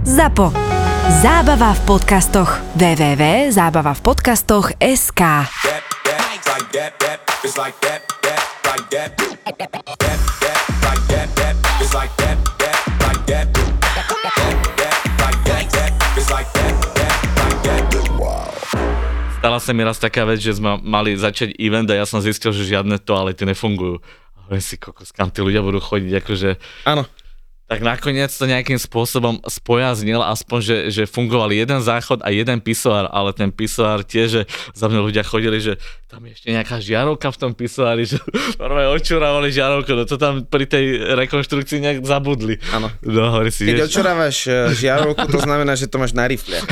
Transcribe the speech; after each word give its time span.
ZAPO. 0.00 0.48
Zábava 1.20 1.76
v 1.76 1.80
podcastoch. 1.84 2.56
www.zábavavpodcastoch.sk 2.72 5.20
Stala 19.36 19.60
sa 19.60 19.76
mi 19.76 19.84
raz 19.84 20.00
taká 20.00 20.24
vec, 20.24 20.40
že 20.40 20.56
sme 20.56 20.80
mali 20.80 21.12
začať 21.12 21.60
event 21.60 21.92
a 21.92 22.00
ja 22.00 22.08
som 22.08 22.24
zistil, 22.24 22.56
že 22.56 22.64
žiadne 22.64 22.96
toalety 23.04 23.44
nefungujú. 23.44 24.00
A 24.32 24.48
hovorím 24.48 24.64
si, 24.64 24.80
kokos, 24.80 25.12
kam 25.12 25.28
tí 25.28 25.44
ľudia 25.44 25.60
budú 25.60 25.84
chodiť, 25.84 26.24
akože 26.24 26.56
Áno. 26.88 27.04
Tak 27.70 27.86
nakoniec 27.86 28.34
to 28.34 28.50
nejakým 28.50 28.82
spôsobom 28.82 29.38
spojaznil, 29.46 30.18
aspoň, 30.26 30.58
že, 30.58 30.76
že 30.90 31.02
fungoval 31.06 31.54
jeden 31.54 31.78
záchod 31.78 32.18
a 32.26 32.34
jeden 32.34 32.58
pisoár, 32.58 33.06
ale 33.14 33.30
ten 33.30 33.54
pisoár 33.54 34.02
tiež, 34.02 34.26
že 34.26 34.42
za 34.74 34.90
mnou 34.90 35.06
ľudia 35.06 35.22
chodili, 35.22 35.62
že 35.62 35.78
tam 36.10 36.26
je 36.26 36.34
ešte 36.34 36.50
nejaká 36.50 36.82
žiarovka 36.82 37.30
v 37.30 37.38
tom 37.38 37.54
pisoári, 37.54 38.02
že 38.10 38.18
normálne 38.58 38.90
očurávali 38.90 39.54
žiarovku, 39.54 39.86
no 39.94 40.02
to 40.02 40.18
tam 40.18 40.42
pri 40.42 40.66
tej 40.66 41.14
rekonštrukcii 41.14 41.78
nejak 41.78 41.98
zabudli. 42.02 42.58
Áno. 42.74 42.90
No, 43.06 43.38
hovorí 43.38 43.54
si, 43.54 43.62
Keď 43.62 43.78
vieš, 43.78 43.86
odčurávaš 43.86 44.36
e, 44.50 44.74
žiarovku, 44.74 45.30
to 45.30 45.38
znamená, 45.38 45.78
že 45.78 45.86
to 45.86 46.02
máš 46.02 46.10
na 46.10 46.26
rifle. 46.26 46.58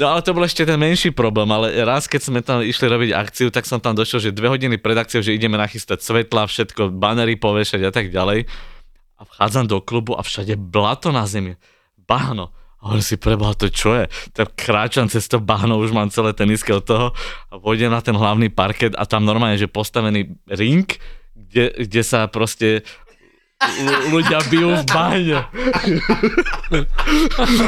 No 0.00 0.08
ale 0.08 0.24
to 0.24 0.32
bol 0.32 0.42
ešte 0.42 0.64
ten 0.64 0.80
menší 0.80 1.12
problém, 1.12 1.46
ale 1.52 1.84
raz 1.84 2.08
keď 2.08 2.20
sme 2.24 2.40
tam 2.40 2.64
išli 2.64 2.88
robiť 2.88 3.10
akciu, 3.12 3.52
tak 3.52 3.68
som 3.68 3.76
tam 3.76 3.92
došiel, 3.92 4.30
že 4.30 4.30
dve 4.32 4.48
hodiny 4.48 4.80
pred 4.80 4.96
akciou, 4.96 5.20
že 5.20 5.36
ideme 5.36 5.60
nachystať 5.60 6.00
svetla, 6.00 6.48
všetko, 6.48 6.88
banery 6.96 7.36
povešať 7.36 7.82
a 7.84 7.92
tak 7.92 8.08
ďalej. 8.08 8.48
A 9.22 9.24
vchádzam 9.24 9.70
do 9.70 9.78
klubu 9.78 10.18
a 10.18 10.26
všade 10.26 10.58
blato 10.58 11.14
na 11.14 11.22
zemi. 11.30 11.54
Bahno. 11.94 12.50
A 12.82 12.90
hovorím 12.90 13.06
si, 13.06 13.14
preboha, 13.14 13.54
to 13.54 13.70
čo 13.70 13.94
je? 13.94 14.10
Tak 14.34 14.58
kráčam 14.58 15.06
cez 15.06 15.30
to 15.30 15.38
bahno, 15.38 15.78
už 15.78 15.94
mám 15.94 16.10
celé 16.10 16.34
teniske 16.34 16.74
od 16.74 16.82
toho 16.82 17.06
a 17.46 17.62
pôjdem 17.62 17.94
na 17.94 18.02
ten 18.02 18.18
hlavný 18.18 18.50
parket 18.50 18.98
a 18.98 19.06
tam 19.06 19.22
normálne, 19.22 19.54
že 19.54 19.70
postavený 19.70 20.34
ring, 20.50 20.90
kde, 21.38 21.70
kde 21.86 22.02
sa 22.02 22.26
proste 22.26 22.82
ľudia 24.10 24.38
bijú 24.50 24.74
v 24.80 24.84
bahne. 24.90 25.38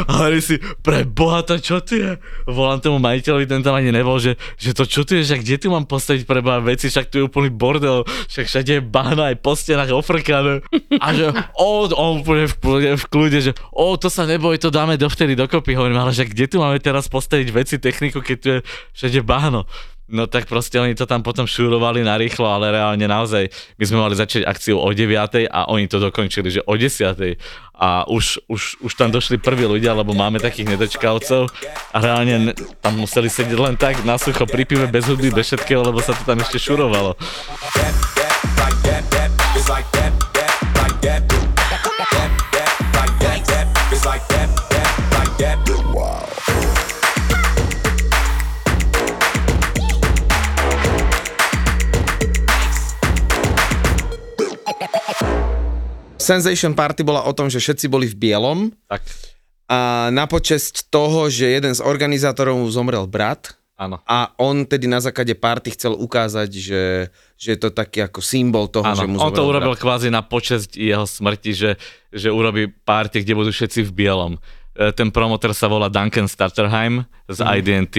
A 0.08 0.12
hovorí 0.16 0.40
si, 0.40 0.56
pre 0.82 1.04
boha 1.06 1.44
to 1.44 1.60
čo 1.60 1.80
tu 1.84 1.98
je? 2.00 2.16
Volám 2.48 2.80
tomu 2.80 2.98
majiteľovi, 3.00 3.46
ten 3.46 3.62
tam 3.62 3.76
ani 3.76 3.94
nebol, 3.94 4.18
že, 4.18 4.36
že 4.58 4.74
to 4.74 4.84
čo 4.88 5.06
tu 5.06 5.14
je, 5.18 5.24
že 5.24 5.40
kde 5.40 5.56
tu 5.60 5.66
mám 5.70 5.86
postaviť 5.86 6.26
pre 6.26 6.40
boha 6.40 6.60
veci, 6.64 6.88
však 6.90 7.10
tu 7.12 7.20
je 7.20 7.26
úplný 7.26 7.52
bordel, 7.52 8.02
však 8.28 8.46
všade 8.48 8.72
je 8.80 8.82
bahna 8.82 9.32
aj 9.32 9.36
po 9.40 9.54
stenách 9.54 9.94
ofrkané. 9.94 10.64
A 10.98 11.06
že, 11.14 11.30
o, 11.56 11.88
on 11.92 12.20
úplne 12.24 12.50
v, 12.50 12.54
kľude, 12.58 12.90
v 12.98 13.04
kľude, 13.08 13.38
že 13.40 13.52
o, 13.70 13.94
to 13.94 14.08
sa 14.10 14.26
neboj, 14.26 14.56
to 14.58 14.72
dáme 14.72 14.98
dovtedy 14.98 15.38
dokopy. 15.38 15.76
Hovorím, 15.78 16.00
ale 16.00 16.16
že 16.16 16.26
kde 16.26 16.50
tu 16.50 16.56
máme 16.58 16.80
teraz 16.82 17.06
postaviť 17.06 17.48
veci, 17.54 17.76
techniku, 17.78 18.24
keď 18.24 18.36
tu 18.40 18.48
je 18.48 18.58
všade 18.96 19.20
bahno. 19.22 19.68
No 20.04 20.28
tak 20.28 20.44
proste 20.44 20.76
oni 20.76 20.92
to 20.92 21.08
tam 21.08 21.24
potom 21.24 21.48
šúrovali 21.48 22.04
na 22.04 22.20
rýchlo, 22.20 22.44
ale 22.44 22.76
reálne 22.76 23.08
naozaj 23.08 23.48
my 23.80 23.84
sme 23.88 23.98
mali 24.04 24.12
začať 24.12 24.44
akciu 24.44 24.76
o 24.76 24.88
9 24.92 25.48
a 25.48 25.60
oni 25.72 25.88
to 25.88 25.96
dokončili, 25.96 26.52
že 26.52 26.60
o 26.68 26.76
10 26.76 27.40
a 27.72 28.04
už, 28.06 28.44
už, 28.44 28.84
už 28.84 28.92
tam 29.00 29.08
došli 29.08 29.40
prví 29.40 29.64
ľudia, 29.64 29.96
lebo 29.96 30.12
máme 30.12 30.44
takých 30.44 30.76
nedočkavcov 30.76 31.48
a 31.90 31.96
reálne 32.04 32.52
ne- 32.52 32.56
tam 32.84 33.00
museli 33.00 33.32
sedieť 33.32 33.56
len 33.56 33.80
tak 33.80 34.04
na 34.04 34.20
sucho 34.20 34.44
pri 34.44 34.68
pive, 34.68 34.84
bez 34.92 35.08
hudby, 35.08 35.32
bez 35.32 35.48
všetkého, 35.48 35.80
lebo 35.80 36.04
sa 36.04 36.12
to 36.12 36.20
tam 36.28 36.36
ešte 36.36 36.60
šurovalo. 36.60 37.16
Sensation 56.24 56.72
Party 56.72 57.00
bola 57.00 57.22
o 57.22 57.30
tom, 57.30 57.46
že 57.46 57.56
všetci 57.56 57.86
boli 57.86 58.06
v 58.06 58.16
bielom 58.18 58.72
Tak, 58.86 59.04
a 59.66 59.78
na 60.10 60.24
počesť 60.24 60.88
toho, 60.88 61.28
že 61.28 61.48
jeden 61.50 61.70
z 61.70 61.80
organizátorov 61.80 62.54
mu 62.54 62.68
zomrel 62.68 63.04
brat 63.04 63.56
áno. 63.74 63.96
a 64.02 64.28
on 64.36 64.62
tedy 64.62 64.84
na 64.84 64.98
základe 64.98 65.32
party 65.32 65.72
chcel 65.72 65.92
ukázať, 65.94 66.50
že, 66.50 66.82
že 67.34 67.48
je 67.50 67.58
to 67.58 67.70
taký 67.70 68.02
ako 68.02 68.20
symbol 68.20 68.66
toho, 68.66 68.84
že 68.86 69.04
mu 69.04 69.16
Áno, 69.16 69.24
on 69.24 69.32
to 69.32 69.40
urobil 69.42 69.72
brat. 69.72 69.80
kvázi 69.80 70.08
na 70.08 70.20
počesť 70.20 70.74
jeho 70.74 71.04
smrti, 71.04 71.52
že, 71.52 71.70
že 72.10 72.28
urobí 72.28 72.68
party, 72.68 73.20
kde 73.20 73.32
budú 73.34 73.50
všetci 73.50 73.84
v 73.84 73.92
bielom. 73.94 74.32
E, 74.74 74.88
Ten 74.90 75.08
promotor 75.08 75.50
sa 75.50 75.64
volá 75.66 75.88
Duncan 75.88 76.26
Starterheim 76.26 77.02
z 77.26 77.38
Mhm. 77.38 77.48
IDNT, 77.54 77.96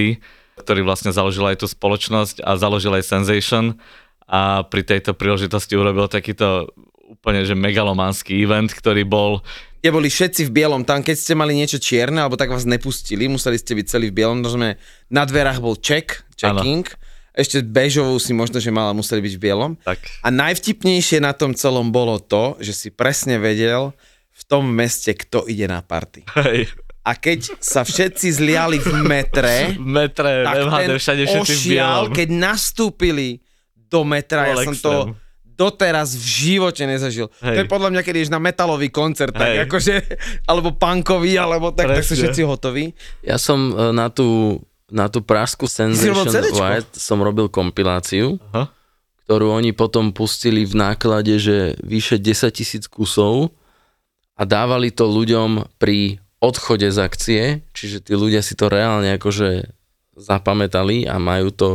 ktorý 0.56 0.82
vlastne 0.82 1.10
založil 1.10 1.44
aj 1.44 1.60
tú 1.60 1.68
spoločnosť 1.68 2.40
a 2.40 2.56
založil 2.56 2.94
aj 2.94 3.04
Sensation 3.04 3.76
a 4.24 4.64
pri 4.64 4.82
tejto 4.82 5.12
príležitosti 5.12 5.74
urobil 5.74 6.08
takýto 6.08 6.70
úplne 7.06 7.46
že 7.46 7.54
megalománsky 7.54 8.34
event, 8.42 8.74
ktorý 8.74 9.06
bol 9.06 9.46
Kde 9.86 9.94
boli 9.94 10.10
všetci 10.10 10.50
v 10.50 10.52
bielom, 10.52 10.82
tam 10.82 11.06
keď 11.06 11.14
ste 11.14 11.38
mali 11.38 11.54
niečo 11.54 11.78
čierne, 11.78 12.18
alebo 12.18 12.34
tak 12.34 12.50
vás 12.50 12.66
nepustili, 12.66 13.30
museli 13.30 13.62
ste 13.62 13.78
byť 13.78 13.86
celý 13.86 14.10
v 14.10 14.18
bielom, 14.18 14.42
to 14.42 14.50
znamená, 14.50 14.82
na 15.14 15.24
dverách 15.30 15.62
bol 15.62 15.78
check, 15.78 16.26
checking, 16.34 16.90
ešte 17.38 17.62
bežovou 17.62 18.18
si 18.18 18.34
možno, 18.34 18.58
že 18.58 18.74
mala, 18.74 18.98
museli 18.98 19.22
byť 19.22 19.34
v 19.38 19.42
bielom. 19.46 19.72
tak 19.86 20.02
A 20.26 20.34
najvtipnejšie 20.34 21.22
na 21.22 21.38
tom 21.38 21.54
celom 21.54 21.94
bolo 21.94 22.18
to, 22.18 22.58
že 22.58 22.74
si 22.74 22.90
presne 22.90 23.38
vedel 23.38 23.94
v 24.34 24.42
tom 24.50 24.66
meste, 24.66 25.14
kto 25.14 25.46
ide 25.46 25.70
na 25.70 25.86
party. 25.86 26.26
hej, 26.42 26.66
A 27.06 27.14
keď 27.14 27.62
sa 27.62 27.86
všetci 27.86 28.42
zliali 28.42 28.82
v 28.82 29.06
metre, 29.06 29.70
v 29.78 29.86
metre, 29.86 30.50
tak 30.50 30.56
MHD, 30.66 30.82
ten 30.82 30.98
všade 30.98 31.24
všetci 31.30 31.54
v 31.54 31.62
bielom. 31.62 31.86
ošial, 31.86 32.02
keď 32.10 32.28
nastúpili 32.34 33.28
do 33.78 34.02
metra, 34.02 34.50
ja 34.50 34.58
Bol 34.58 34.66
som 34.66 34.74
extrém. 34.74 34.90
to 34.90 34.94
doteraz 35.56 36.14
v 36.16 36.26
živote 36.26 36.84
nezažil. 36.84 37.32
Hej. 37.40 37.56
To 37.56 37.60
je 37.64 37.72
podľa 37.72 37.90
mňa, 37.96 38.02
keď 38.04 38.14
ideš 38.20 38.32
na 38.32 38.44
metalový 38.44 38.92
koncert, 38.92 39.32
tak 39.32 39.52
Hej. 39.52 39.60
akože, 39.68 39.94
alebo 40.52 40.76
punkový, 40.76 41.40
alebo 41.40 41.72
tak, 41.72 41.96
tak 41.96 42.04
sú 42.04 42.20
všetci 42.20 42.44
hotoví. 42.44 42.92
Ja 43.24 43.40
som 43.40 43.72
e, 43.72 43.96
na 43.96 44.12
tú, 44.12 44.60
na 44.92 45.08
tú 45.08 45.24
praskú 45.24 45.66
Sensation? 45.66 46.28
White 46.28 47.00
som 47.00 47.24
robil 47.24 47.48
kompiláciu, 47.48 48.38
Aha. 48.52 48.70
ktorú 49.26 49.56
oni 49.56 49.72
potom 49.72 50.12
pustili 50.12 50.68
v 50.68 50.76
náklade, 50.76 51.40
že 51.40 51.80
vyše 51.82 52.20
10 52.20 52.52
tisíc 52.52 52.84
kusov 52.92 53.56
a 54.36 54.44
dávali 54.44 54.92
to 54.92 55.08
ľuďom 55.08 55.80
pri 55.80 56.20
odchode 56.44 56.86
z 56.92 57.00
akcie, 57.00 57.42
čiže 57.72 58.12
tí 58.12 58.14
ľudia 58.14 58.44
si 58.44 58.54
to 58.54 58.68
reálne 58.68 59.16
akože 59.16 59.72
zapamätali 60.16 61.08
a 61.08 61.20
majú 61.20 61.50
to, 61.52 61.70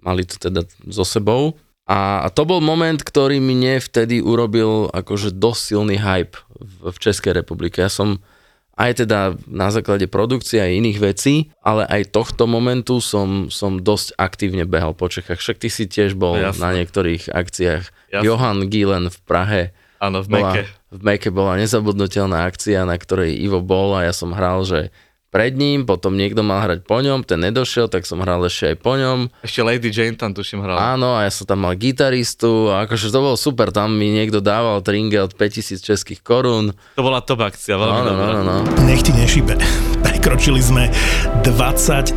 mali 0.00 0.24
to 0.26 0.36
teda 0.36 0.64
so 0.88 1.04
sebou. 1.04 1.56
A, 1.84 2.32
to 2.32 2.48
bol 2.48 2.64
moment, 2.64 2.96
ktorý 2.96 3.44
mne 3.44 3.76
vtedy 3.76 4.24
urobil 4.24 4.88
akože 4.88 5.36
dosť 5.36 5.60
silný 5.60 5.96
hype 6.00 6.40
v, 6.56 6.88
v 6.88 6.96
Českej 6.96 7.36
republike. 7.36 7.84
Ja 7.84 7.92
som 7.92 8.24
aj 8.74 9.06
teda 9.06 9.38
na 9.46 9.70
základe 9.70 10.10
produkcie 10.10 10.58
a 10.58 10.66
iných 10.66 10.98
vecí, 10.98 11.54
ale 11.62 11.86
aj 11.86 12.10
tohto 12.10 12.50
momentu 12.50 12.98
som, 12.98 13.46
som 13.46 13.78
dosť 13.78 14.18
aktívne 14.18 14.66
behal 14.66 14.96
po 14.96 15.06
Čechách. 15.06 15.38
Však 15.38 15.60
ty 15.62 15.68
si 15.70 15.86
tiež 15.86 16.18
bol 16.18 16.34
Jasné. 16.34 16.58
na 16.58 16.70
niektorých 16.82 17.30
akciách. 17.30 17.84
Jasné. 18.10 18.24
Johan 18.26 18.66
Gielen 18.66 19.12
v 19.12 19.18
Prahe. 19.22 19.62
Áno, 20.02 20.26
v 20.26 20.28
Bola, 20.28 20.52
Meke. 20.58 20.62
v 20.90 21.00
Meke 21.06 21.30
bola 21.30 21.54
nezabudnutelná 21.60 22.48
akcia, 22.50 22.82
na 22.82 22.98
ktorej 22.98 23.38
Ivo 23.38 23.62
bol 23.62 23.94
a 23.94 24.08
ja 24.08 24.12
som 24.12 24.34
hral, 24.34 24.66
že 24.66 24.90
pred 25.34 25.50
ním, 25.58 25.82
potom 25.82 26.14
niekto 26.14 26.46
mal 26.46 26.62
hrať 26.62 26.86
po 26.86 27.02
ňom, 27.02 27.26
ten 27.26 27.42
nedošiel, 27.42 27.90
tak 27.90 28.06
som 28.06 28.22
hral 28.22 28.38
ešte 28.46 28.70
aj 28.70 28.76
po 28.78 28.94
ňom. 28.94 29.34
Ešte 29.42 29.66
Lady 29.66 29.90
Jane 29.90 30.14
tam 30.14 30.30
tuším 30.30 30.62
hral. 30.62 30.78
Áno, 30.78 31.18
a 31.18 31.26
ja 31.26 31.32
som 31.34 31.42
tam 31.42 31.66
mal 31.66 31.74
gitaristu 31.74 32.70
a 32.70 32.86
akože 32.86 33.10
to 33.10 33.18
bolo 33.18 33.34
super, 33.34 33.74
tam 33.74 33.98
mi 33.98 34.14
niekto 34.14 34.38
dával 34.38 34.78
tringel 34.86 35.26
od 35.26 35.34
5000 35.34 35.82
českých 35.82 36.22
korún. 36.22 36.70
To 36.94 37.02
bola 37.02 37.18
top 37.18 37.50
akcia, 37.50 37.74
veľmi 37.74 38.02
dobrá. 38.06 38.26
no, 38.30 38.30
no, 38.30 38.42
no. 38.46 38.56
Nech 38.86 39.02
ti 39.02 39.10
nešibe. 39.10 39.58
Prekročili 40.06 40.62
sme 40.62 40.86
27 41.42 42.14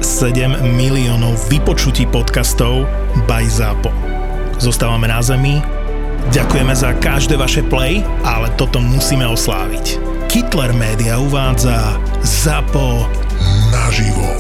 miliónov 0.78 1.42
vypočutí 1.50 2.06
podcastov 2.14 2.86
by 3.26 3.42
ZAPO. 3.50 3.90
Zostávame 4.62 5.10
na 5.10 5.26
zemi. 5.26 5.58
Ďakujeme 6.30 6.74
za 6.76 6.94
každé 7.02 7.34
vaše 7.40 7.66
play, 7.66 8.06
ale 8.22 8.54
toto 8.62 8.78
musíme 8.78 9.26
osláviť. 9.26 9.98
Hitler 10.28 10.70
Media 10.76 11.18
uvádza 11.18 11.98
ZAPO 12.26 13.06
naživo. 13.70 14.32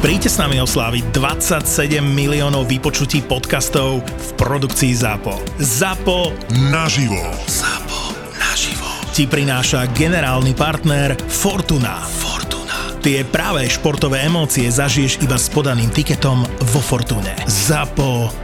Príďte 0.00 0.30
s 0.32 0.40
nami 0.40 0.62
osláviť 0.64 1.12
27 1.12 2.00
miliónov 2.00 2.64
vypočutí 2.64 3.20
podcastov 3.26 4.00
v 4.06 4.28
produkcii 4.40 4.96
ZAPO. 4.96 5.60
ZAPO 5.60 6.32
naživo. 6.72 7.20
ZAPO 7.44 8.00
naživo. 8.40 8.88
Ti 9.12 9.28
prináša 9.28 9.90
generálny 9.92 10.56
partner 10.56 11.12
Fortuna. 11.28 12.15
Tie 13.06 13.22
práve 13.22 13.70
športové 13.70 14.26
emócie 14.26 14.66
zažiješ 14.66 15.22
iba 15.22 15.38
s 15.38 15.46
podaným 15.46 15.94
tiketom 15.94 16.42
vo 16.42 16.80
Fortune. 16.82 17.38
ZAPO 17.46 18.34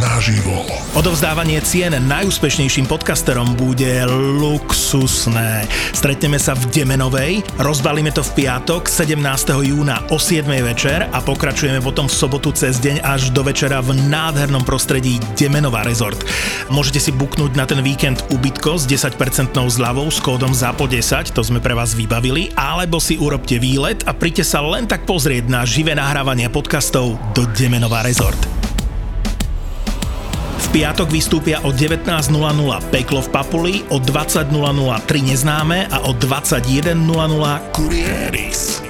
naživo. 0.00 0.64
Odovzdávanie 0.92 1.62
cien 1.64 1.94
najúspešnejším 1.94 2.84
podcasterom 2.84 3.56
bude 3.56 4.04
luxusné. 4.36 5.64
Stretneme 5.96 6.36
sa 6.36 6.52
v 6.52 6.68
Demenovej, 6.68 7.40
rozbalíme 7.60 8.12
to 8.12 8.20
v 8.20 8.44
piatok 8.44 8.90
17. 8.90 9.16
júna 9.64 10.04
o 10.10 10.20
7. 10.20 10.44
večer 10.60 11.08
a 11.08 11.18
pokračujeme 11.24 11.80
potom 11.80 12.04
v 12.04 12.16
sobotu 12.16 12.52
cez 12.52 12.76
deň 12.82 13.00
až 13.00 13.30
do 13.32 13.40
večera 13.40 13.80
v 13.80 13.96
nádhernom 14.08 14.66
prostredí 14.66 15.16
Demenová 15.38 15.86
Resort. 15.86 16.20
Môžete 16.68 16.98
si 16.98 17.10
buknúť 17.14 17.54
na 17.54 17.64
ten 17.64 17.80
víkend 17.80 18.20
ubytko 18.34 18.76
s 18.76 18.84
10% 18.84 19.16
zľavou 19.56 20.12
s 20.12 20.18
kódom 20.18 20.50
ZAPO10, 20.52 21.32
to 21.32 21.40
sme 21.40 21.62
pre 21.62 21.72
vás 21.72 21.94
vybavili, 21.94 22.50
alebo 22.58 22.98
si 22.98 23.16
urobte 23.20 23.56
výlet 23.62 24.02
a 24.10 24.12
príďte 24.12 24.42
sa 24.42 24.58
len 24.58 24.90
tak 24.90 25.06
pozrieť 25.06 25.46
na 25.46 25.62
živé 25.62 25.94
nahrávanie 25.94 26.50
podcastov 26.50 27.14
do 27.30 27.46
Demenová 27.54 28.02
Resort. 28.02 28.42
V 30.58 30.66
piatok 30.74 31.06
vystúpia 31.06 31.62
o 31.62 31.70
19.00 31.70 32.10
Peklo 32.90 33.22
v 33.22 33.28
Papuli, 33.30 33.74
o 33.94 34.02
20.00 34.02 34.50
Tri 35.06 35.22
neznáme 35.22 35.86
a 35.94 36.10
o 36.10 36.12
21.00 36.18 36.66
Kurieris. 37.70 38.89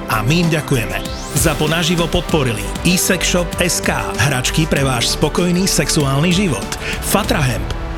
a 0.11 0.19
my 0.27 0.43
im 0.43 0.47
ďakujeme. 0.51 0.99
Za 1.39 1.55
ponaživo 1.55 2.03
podporili 2.11 2.61
eSexShop 2.83 3.47
SK, 3.63 4.19
hračky 4.19 4.67
pre 4.67 4.83
váš 4.83 5.15
spokojný 5.15 5.63
sexuálny 5.63 6.35
život. 6.35 6.67
Fatrahemp, 7.07 7.80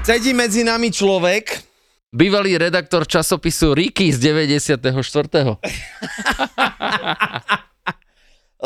Sedí 0.00 0.34
medzi 0.34 0.66
nami 0.66 0.90
človek, 0.90 1.70
Bývalý 2.10 2.58
redaktor 2.58 3.06
časopisu 3.06 3.70
Ricky 3.70 4.10
z 4.10 4.34
94. 4.34 4.82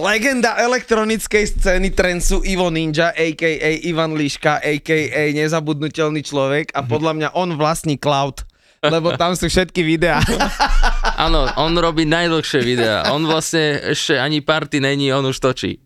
legenda 0.00 0.56
elektronickej 0.56 1.44
scény 1.52 1.92
trencu 1.92 2.40
Ivo 2.40 2.72
Ninja, 2.72 3.12
a.k.a. 3.12 3.70
Ivan 3.84 4.16
Liška, 4.16 4.64
a.k.a. 4.64 5.22
nezabudnutelný 5.36 6.24
človek 6.24 6.72
a 6.72 6.88
podľa 6.88 7.12
mňa 7.20 7.28
on 7.36 7.52
vlastní 7.60 8.00
cloud, 8.00 8.42
lebo 8.80 9.12
tam 9.20 9.36
sú 9.36 9.52
všetky 9.52 9.84
videá. 9.84 10.24
Áno, 11.14 11.46
on 11.56 11.72
robí 11.78 12.02
najdlhšie 12.04 12.60
videá. 12.60 13.10
On 13.10 13.22
vlastne 13.22 13.78
ešte 13.94 14.18
ani 14.18 14.42
party 14.42 14.82
není, 14.82 15.10
on 15.10 15.22
už 15.24 15.38
točí. 15.38 15.78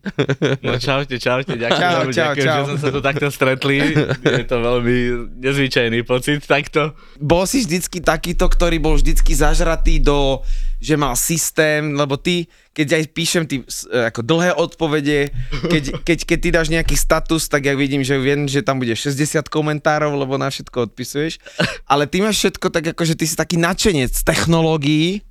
No 0.65 0.75
čaute, 0.77 1.15
čaute, 1.17 1.53
ďakujem, 1.53 1.79
Čau, 1.79 2.01
čau, 2.09 2.33
ďakujem 2.33 2.45
čau. 2.45 2.57
že 2.57 2.67
sme 2.67 2.79
sa 2.81 2.89
tu 2.89 2.99
takto 2.99 3.27
stretli. 3.29 3.77
Je 4.25 4.45
to 4.45 4.57
veľmi 4.59 4.97
nezvyčajný 5.37 6.01
pocit 6.03 6.41
takto. 6.43 6.97
Bol 7.17 7.45
si 7.45 7.61
vždycky 7.61 8.01
takýto, 8.01 8.49
ktorý 8.49 8.81
bol 8.81 8.97
vždycky 8.97 9.37
zažratý 9.37 10.01
do, 10.01 10.41
že 10.79 10.95
mal 10.95 11.13
systém, 11.19 11.93
lebo 11.93 12.15
ty, 12.15 12.47
keď 12.71 12.99
aj 12.99 13.03
píšem 13.11 13.43
ty, 13.43 13.61
e, 13.61 14.07
ako 14.07 14.23
dlhé 14.23 14.55
odpovede, 14.55 15.29
keď, 15.67 15.83
keď, 16.07 16.19
keď 16.23 16.37
ty 16.39 16.49
dáš 16.49 16.67
nejaký 16.71 16.95
status, 16.95 17.51
tak 17.51 17.67
ja 17.67 17.75
vidím, 17.75 18.01
že 18.01 18.15
viem, 18.15 18.47
že 18.47 18.63
tam 18.63 18.79
bude 18.79 18.95
60 18.95 19.51
komentárov, 19.51 20.15
lebo 20.15 20.39
na 20.39 20.47
všetko 20.47 20.89
odpisuješ. 20.91 21.37
Ale 21.91 22.07
ty 22.07 22.23
máš 22.23 22.39
všetko 22.39 22.71
tak, 22.71 22.95
ako 22.95 23.03
že 23.03 23.19
ty 23.19 23.27
si 23.27 23.35
taký 23.35 23.59
nadšenec 23.59 24.15
technológií. 24.23 25.27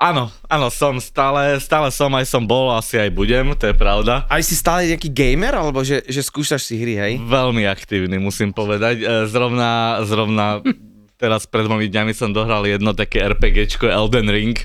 Áno, 0.00 0.32
áno, 0.48 0.72
som 0.72 0.96
stále, 0.96 1.60
stále 1.60 1.92
som, 1.92 2.08
aj 2.16 2.24
som 2.24 2.40
bol, 2.40 2.72
asi 2.72 2.96
aj 2.96 3.12
budem, 3.12 3.52
to 3.52 3.68
je 3.68 3.76
pravda. 3.76 4.24
Aj 4.32 4.40
si 4.40 4.56
stále 4.56 4.88
nejaký 4.88 5.12
gamer, 5.12 5.52
alebo 5.52 5.84
že, 5.84 6.00
že 6.08 6.24
skúšaš 6.24 6.72
si 6.72 6.80
hry, 6.80 6.96
hej? 6.96 7.12
Veľmi 7.20 7.68
aktívny, 7.68 8.16
musím 8.16 8.56
povedať. 8.56 9.04
E, 9.04 9.28
Zrovna, 9.28 10.00
zrovna 10.08 10.64
teraz 11.20 11.44
pred 11.44 11.68
dvomi 11.68 11.92
dňami 11.92 12.16
som 12.16 12.32
dohral 12.32 12.64
jedno 12.64 12.96
také 12.96 13.20
RPGčko 13.28 13.92
Elden 13.92 14.32
Ring 14.32 14.56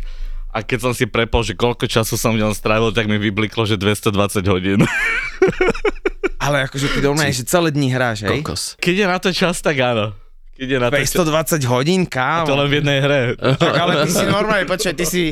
a 0.56 0.64
keď 0.64 0.80
som 0.80 0.94
si 0.94 1.04
prepol, 1.04 1.44
že 1.44 1.52
koľko 1.52 1.84
času 1.84 2.16
som 2.16 2.32
v 2.32 2.40
ňom 2.40 2.52
strávil, 2.52 2.90
tak 2.90 3.06
mi 3.06 3.20
vybliklo, 3.20 3.68
že 3.68 3.76
220 3.76 4.40
hodín. 4.48 4.80
Ale 6.38 6.64
akože 6.64 6.88
ty 6.90 7.00
doma 7.02 7.26
že 7.28 7.44
celé 7.44 7.70
dni 7.70 7.90
hráš, 7.90 8.24
hej? 8.24 8.40
Kokos. 8.40 8.78
Keď 8.78 8.96
je 8.96 9.06
na 9.06 9.18
to 9.18 9.30
čas, 9.32 9.60
tak 9.60 9.76
áno. 9.78 10.14
Keď 10.56 10.68
je 10.70 10.78
na 10.78 10.88
to 10.88 10.96
čas. 10.96 11.12
220 11.60 11.68
hodín, 11.68 12.02
To 12.06 12.14
kámo. 12.14 12.56
len 12.56 12.68
v 12.70 12.76
jednej 12.80 13.00
hre. 13.02 13.22
Tak 13.60 13.74
ale 13.76 13.92
ty 14.06 14.12
si 14.14 14.26
normálne, 14.26 14.64
počkaj, 14.64 14.94
ty 14.94 15.04
si, 15.04 15.24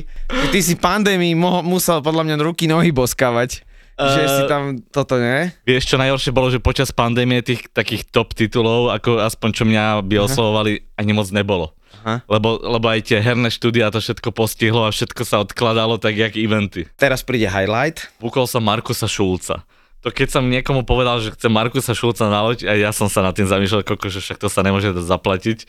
ty 0.50 0.60
si 0.60 0.76
pandémii 0.76 1.32
mo- 1.34 1.62
musel 1.62 2.02
podľa 2.02 2.28
mňa 2.28 2.36
ruky, 2.42 2.68
nohy 2.68 2.92
boskavať. 2.92 3.64
Že 3.94 4.20
Eh, 4.20 4.28
si 4.28 4.42
tam 4.50 4.64
toto, 4.90 5.16
ne? 5.16 5.54
Vieš, 5.64 5.86
čo 5.86 6.02
najhoršie 6.02 6.34
bolo, 6.34 6.50
že 6.50 6.58
počas 6.58 6.90
pandémie 6.90 7.40
tých 7.40 7.70
takých 7.70 8.10
top 8.10 8.34
titulov, 8.34 8.90
ako 8.90 9.22
aspoň 9.22 9.50
čo 9.54 9.64
mňa 9.64 10.02
by 10.02 10.16
oslovovali, 10.20 10.82
ani 10.98 11.12
moc 11.14 11.30
nebolo. 11.30 11.78
Aha. 12.04 12.20
Lebo, 12.28 12.60
lebo 12.60 12.86
aj 12.92 13.08
tie 13.08 13.24
herné 13.24 13.48
štúdia 13.48 13.88
to 13.88 14.04
všetko 14.04 14.36
postihlo 14.36 14.84
a 14.84 14.92
všetko 14.92 15.24
sa 15.24 15.40
odkladalo 15.40 15.96
tak, 15.96 16.20
jak 16.20 16.36
eventy. 16.36 16.84
Teraz 17.00 17.24
príde 17.24 17.48
highlight. 17.48 18.12
Púkol 18.20 18.44
som 18.44 18.60
Markusa 18.60 19.08
Šulca. 19.08 19.64
To 20.04 20.12
keď 20.12 20.36
som 20.36 20.44
niekomu 20.52 20.84
povedal, 20.84 21.24
že 21.24 21.32
chcem 21.32 21.48
Markusa 21.48 21.96
Šulca 21.96 22.28
na 22.28 22.44
loď, 22.44 22.68
a 22.68 22.76
ja 22.76 22.92
som 22.92 23.08
sa 23.08 23.24
nad 23.24 23.32
tým 23.32 23.48
zamýšľal, 23.48 23.88
koľko, 23.88 24.12
že 24.12 24.20
však 24.20 24.36
to 24.36 24.52
sa 24.52 24.60
nemôže 24.60 24.92
zaplatiť, 24.92 25.64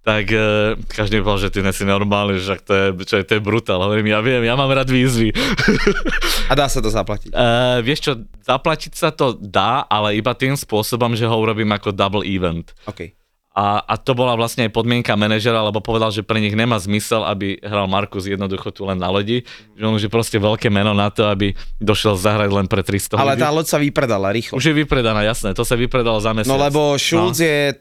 tak 0.00 0.32
e, 0.32 0.80
každý 0.88 1.20
mi 1.20 1.24
povedal, 1.24 1.48
že 1.48 1.52
ty 1.52 1.60
nesi 1.60 1.84
normálny, 1.84 2.40
že 2.40 2.56
to 2.60 2.72
je, 2.72 2.86
čo 3.04 3.20
je, 3.20 3.24
to 3.24 3.36
je 3.36 3.42
brutál. 3.44 3.84
Hovorím, 3.84 4.08
ja 4.12 4.20
viem, 4.24 4.40
ja 4.44 4.56
mám 4.56 4.72
rád 4.72 4.88
výzvy. 4.88 5.32
A 6.48 6.56
dá 6.56 6.72
sa 6.72 6.80
to 6.80 6.88
zaplatiť. 6.88 7.36
Uh, 7.36 7.84
vieš 7.84 8.08
čo, 8.08 8.12
zaplatiť 8.40 8.92
sa 8.96 9.12
to 9.12 9.36
dá, 9.36 9.84
ale 9.84 10.16
iba 10.16 10.32
tým 10.32 10.56
spôsobom, 10.56 11.12
že 11.12 11.28
ho 11.28 11.36
urobím 11.36 11.68
ako 11.76 11.92
double 11.92 12.24
event. 12.24 12.72
OK. 12.88 13.12
A, 13.50 13.82
a 13.82 13.98
to 13.98 14.14
bola 14.14 14.38
vlastne 14.38 14.70
aj 14.70 14.70
podmienka 14.70 15.10
manažera, 15.18 15.58
lebo 15.66 15.82
povedal, 15.82 16.14
že 16.14 16.22
pre 16.22 16.38
nich 16.38 16.54
nemá 16.54 16.78
zmysel, 16.78 17.26
aby 17.26 17.58
hral 17.58 17.90
Markus 17.90 18.30
jednoducho 18.30 18.70
tu 18.70 18.86
len 18.86 18.94
na 18.94 19.10
lodi, 19.10 19.42
že 19.74 19.82
on 19.82 19.98
už 19.98 20.06
je 20.06 20.12
proste 20.12 20.38
veľké 20.38 20.70
meno 20.70 20.94
na 20.94 21.10
to, 21.10 21.26
aby 21.26 21.58
došiel 21.82 22.14
zahrať 22.14 22.46
len 22.46 22.66
pre 22.70 22.86
300 22.86 23.18
Ale 23.18 23.34
ľudí. 23.34 23.42
tá 23.42 23.50
loď 23.50 23.66
sa 23.66 23.78
vypredala 23.82 24.30
rýchlo. 24.30 24.54
Už 24.54 24.70
je 24.70 24.74
vypredaná, 24.78 25.26
jasné, 25.26 25.50
to 25.50 25.66
sa 25.66 25.74
vypredalo 25.74 26.22
za 26.22 26.30
mesiac. 26.30 26.46
No 26.46 26.62
lebo 26.62 26.94
Schulz 26.94 27.42
je 27.42 27.74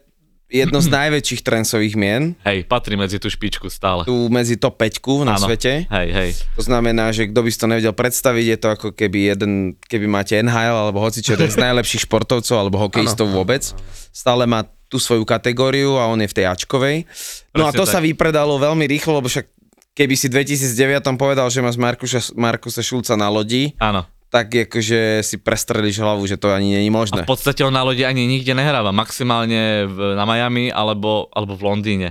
jedno 0.49 0.81
z 0.81 0.89
najväčších 0.89 1.45
trencových 1.45 1.93
mien. 1.93 2.33
Hej, 2.41 2.65
patrí 2.65 2.97
medzi 2.97 3.21
tú 3.21 3.29
špičku 3.29 3.69
stále. 3.69 4.09
Tu 4.09 4.15
medzi 4.33 4.57
top 4.57 4.81
5 4.81 5.21
na 5.21 5.37
Áno. 5.37 5.45
svete. 5.45 5.85
Hej, 5.85 6.09
hej. 6.09 6.29
To 6.57 6.65
znamená, 6.65 7.13
že 7.13 7.29
kto 7.29 7.45
by 7.45 7.49
si 7.53 7.57
to 7.61 7.69
nevedel 7.69 7.93
predstaviť, 7.93 8.45
je 8.49 8.57
to 8.57 8.67
ako 8.73 8.87
keby 8.97 9.37
jeden, 9.37 9.77
keby 9.85 10.09
máte 10.09 10.33
NHL 10.41 10.89
alebo 10.89 11.05
hoci 11.05 11.21
čo, 11.21 11.37
jeden 11.37 11.53
z 11.53 11.61
najlepších 11.69 12.09
športovcov 12.09 12.57
alebo 12.57 12.81
hokejistov 12.81 13.29
vôbec. 13.29 13.61
Stále 14.09 14.49
má 14.49 14.65
tú 14.89 14.97
svoju 14.97 15.21
kategóriu 15.23 15.95
a 15.95 16.09
on 16.09 16.19
je 16.19 16.27
v 16.27 16.35
tej 16.35 16.45
Ačkovej. 16.49 17.05
No 17.53 17.63
a 17.63 17.71
Presne 17.71 17.79
to 17.79 17.85
tak. 17.85 17.93
sa 17.93 17.99
vypredalo 18.01 18.57
veľmi 18.57 18.89
rýchlo, 18.89 19.21
lebo 19.21 19.29
však 19.29 19.45
keby 19.93 20.13
si 20.17 20.27
v 20.27 20.41
2009 20.41 21.05
povedal, 21.15 21.45
že 21.47 21.61
máš 21.61 21.77
Markuša, 21.77 22.33
Markusa 22.33 22.81
Šulca 22.81 23.13
na 23.13 23.29
lodi, 23.29 23.77
Áno. 23.77 24.03
tak 24.33 24.49
akože 24.49 25.21
si 25.21 25.37
prestrelíš 25.37 26.01
hlavu, 26.01 26.25
že 26.25 26.35
to 26.35 26.49
ani 26.49 26.81
není 26.81 26.89
A 26.89 26.97
možné. 26.97 27.21
v 27.21 27.29
podstate 27.29 27.61
on 27.61 27.73
na 27.73 27.85
lodi 27.85 28.01
ani 28.01 28.25
nikde 28.25 28.51
nehráva, 28.51 28.89
maximálne 28.89 29.85
v, 29.85 29.97
na 30.17 30.25
Miami 30.25 30.73
alebo, 30.73 31.29
alebo 31.31 31.53
v 31.53 31.63
Londýne. 31.63 32.09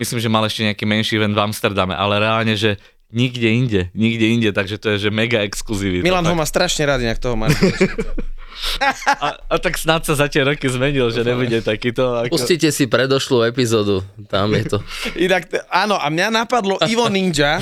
Myslím, 0.00 0.24
že 0.24 0.32
mal 0.32 0.48
ešte 0.48 0.64
nejaký 0.64 0.88
menší 0.88 1.20
event 1.20 1.36
v 1.36 1.44
Amsterdame, 1.44 1.92
ale 1.92 2.24
reálne, 2.24 2.56
že 2.56 2.80
nikde 3.10 3.48
inde, 3.50 3.80
nikde 3.94 4.26
inde, 4.26 4.50
takže 4.50 4.78
to 4.78 4.94
je, 4.96 5.06
že 5.06 5.10
mega 5.10 5.42
exkluzivita. 5.42 6.02
Milan 6.02 6.24
ho 6.26 6.34
tak. 6.34 6.40
má 6.40 6.46
strašne 6.46 6.82
rád 6.86 7.02
inak 7.02 7.18
toho 7.18 7.34
Šulca. 7.36 7.86
a, 9.20 9.28
a 9.40 9.54
tak 9.56 9.80
snad 9.80 10.04
sa 10.04 10.14
za 10.18 10.28
tie 10.28 10.44
roky 10.44 10.68
zmenil, 10.68 11.08
že 11.08 11.24
nebude 11.24 11.64
takýto. 11.64 12.26
Ako... 12.26 12.36
Pustite 12.36 12.68
si 12.70 12.84
predošlú 12.86 13.46
epizódu, 13.48 14.04
tam 14.28 14.52
je 14.52 14.64
to. 14.68 14.78
Inak, 15.16 15.48
t- 15.48 15.62
áno, 15.72 15.96
a 15.96 16.06
mňa 16.12 16.28
napadlo 16.28 16.76
Ivo 16.84 17.08
Ninja, 17.08 17.58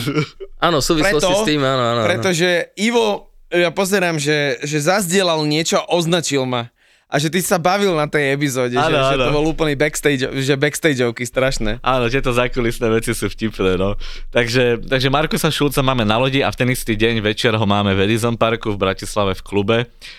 Áno, 0.59 0.83
súvislosti 0.83 1.23
Preto- 1.23 1.45
s 1.45 1.47
tým, 1.47 1.63
áno, 1.63 1.83
áno. 1.83 2.01
áno. 2.03 2.09
pretože 2.09 2.75
Ivo 2.75 3.31
ja 3.49 3.73
pozerám, 3.73 4.21
že, 4.21 4.61
že 4.61 4.77
zazdielal 4.83 5.41
niečo 5.47 5.81
a 5.81 5.89
označil 5.89 6.45
ma. 6.45 6.69
A 7.09 7.17
že 7.17 7.33
ty 7.33 7.41
sa 7.41 7.57
bavil 7.57 7.97
na 7.97 8.05
tej 8.05 8.37
epizóde, 8.37 8.77
že, 8.77 8.85
Áno, 8.85 9.01
že 9.09 9.17
áno. 9.17 9.25
to 9.25 9.33
bol 9.33 9.49
úplný 9.49 9.73
backstage, 9.73 10.29
že 10.29 10.55
backstageovky 10.61 11.25
strašné. 11.25 11.81
Áno, 11.81 12.05
tieto 12.13 12.37
zákulisné 12.37 12.85
veci 12.93 13.17
sú 13.17 13.33
vtipné, 13.33 13.81
no. 13.81 13.97
Takže, 14.29 14.85
takže 14.85 15.09
Markusa 15.09 15.49
Šulca 15.49 15.81
máme 15.81 16.05
na 16.05 16.21
lodi 16.21 16.45
a 16.45 16.53
v 16.53 16.59
ten 16.61 16.69
istý 16.69 17.01
deň 17.01 17.25
večer 17.25 17.57
ho 17.57 17.65
máme 17.65 17.97
v 17.97 18.05
Edison 18.05 18.37
Parku 18.37 18.77
v 18.77 18.81
Bratislave 18.85 19.33
v 19.33 19.41
klube. 19.41 19.77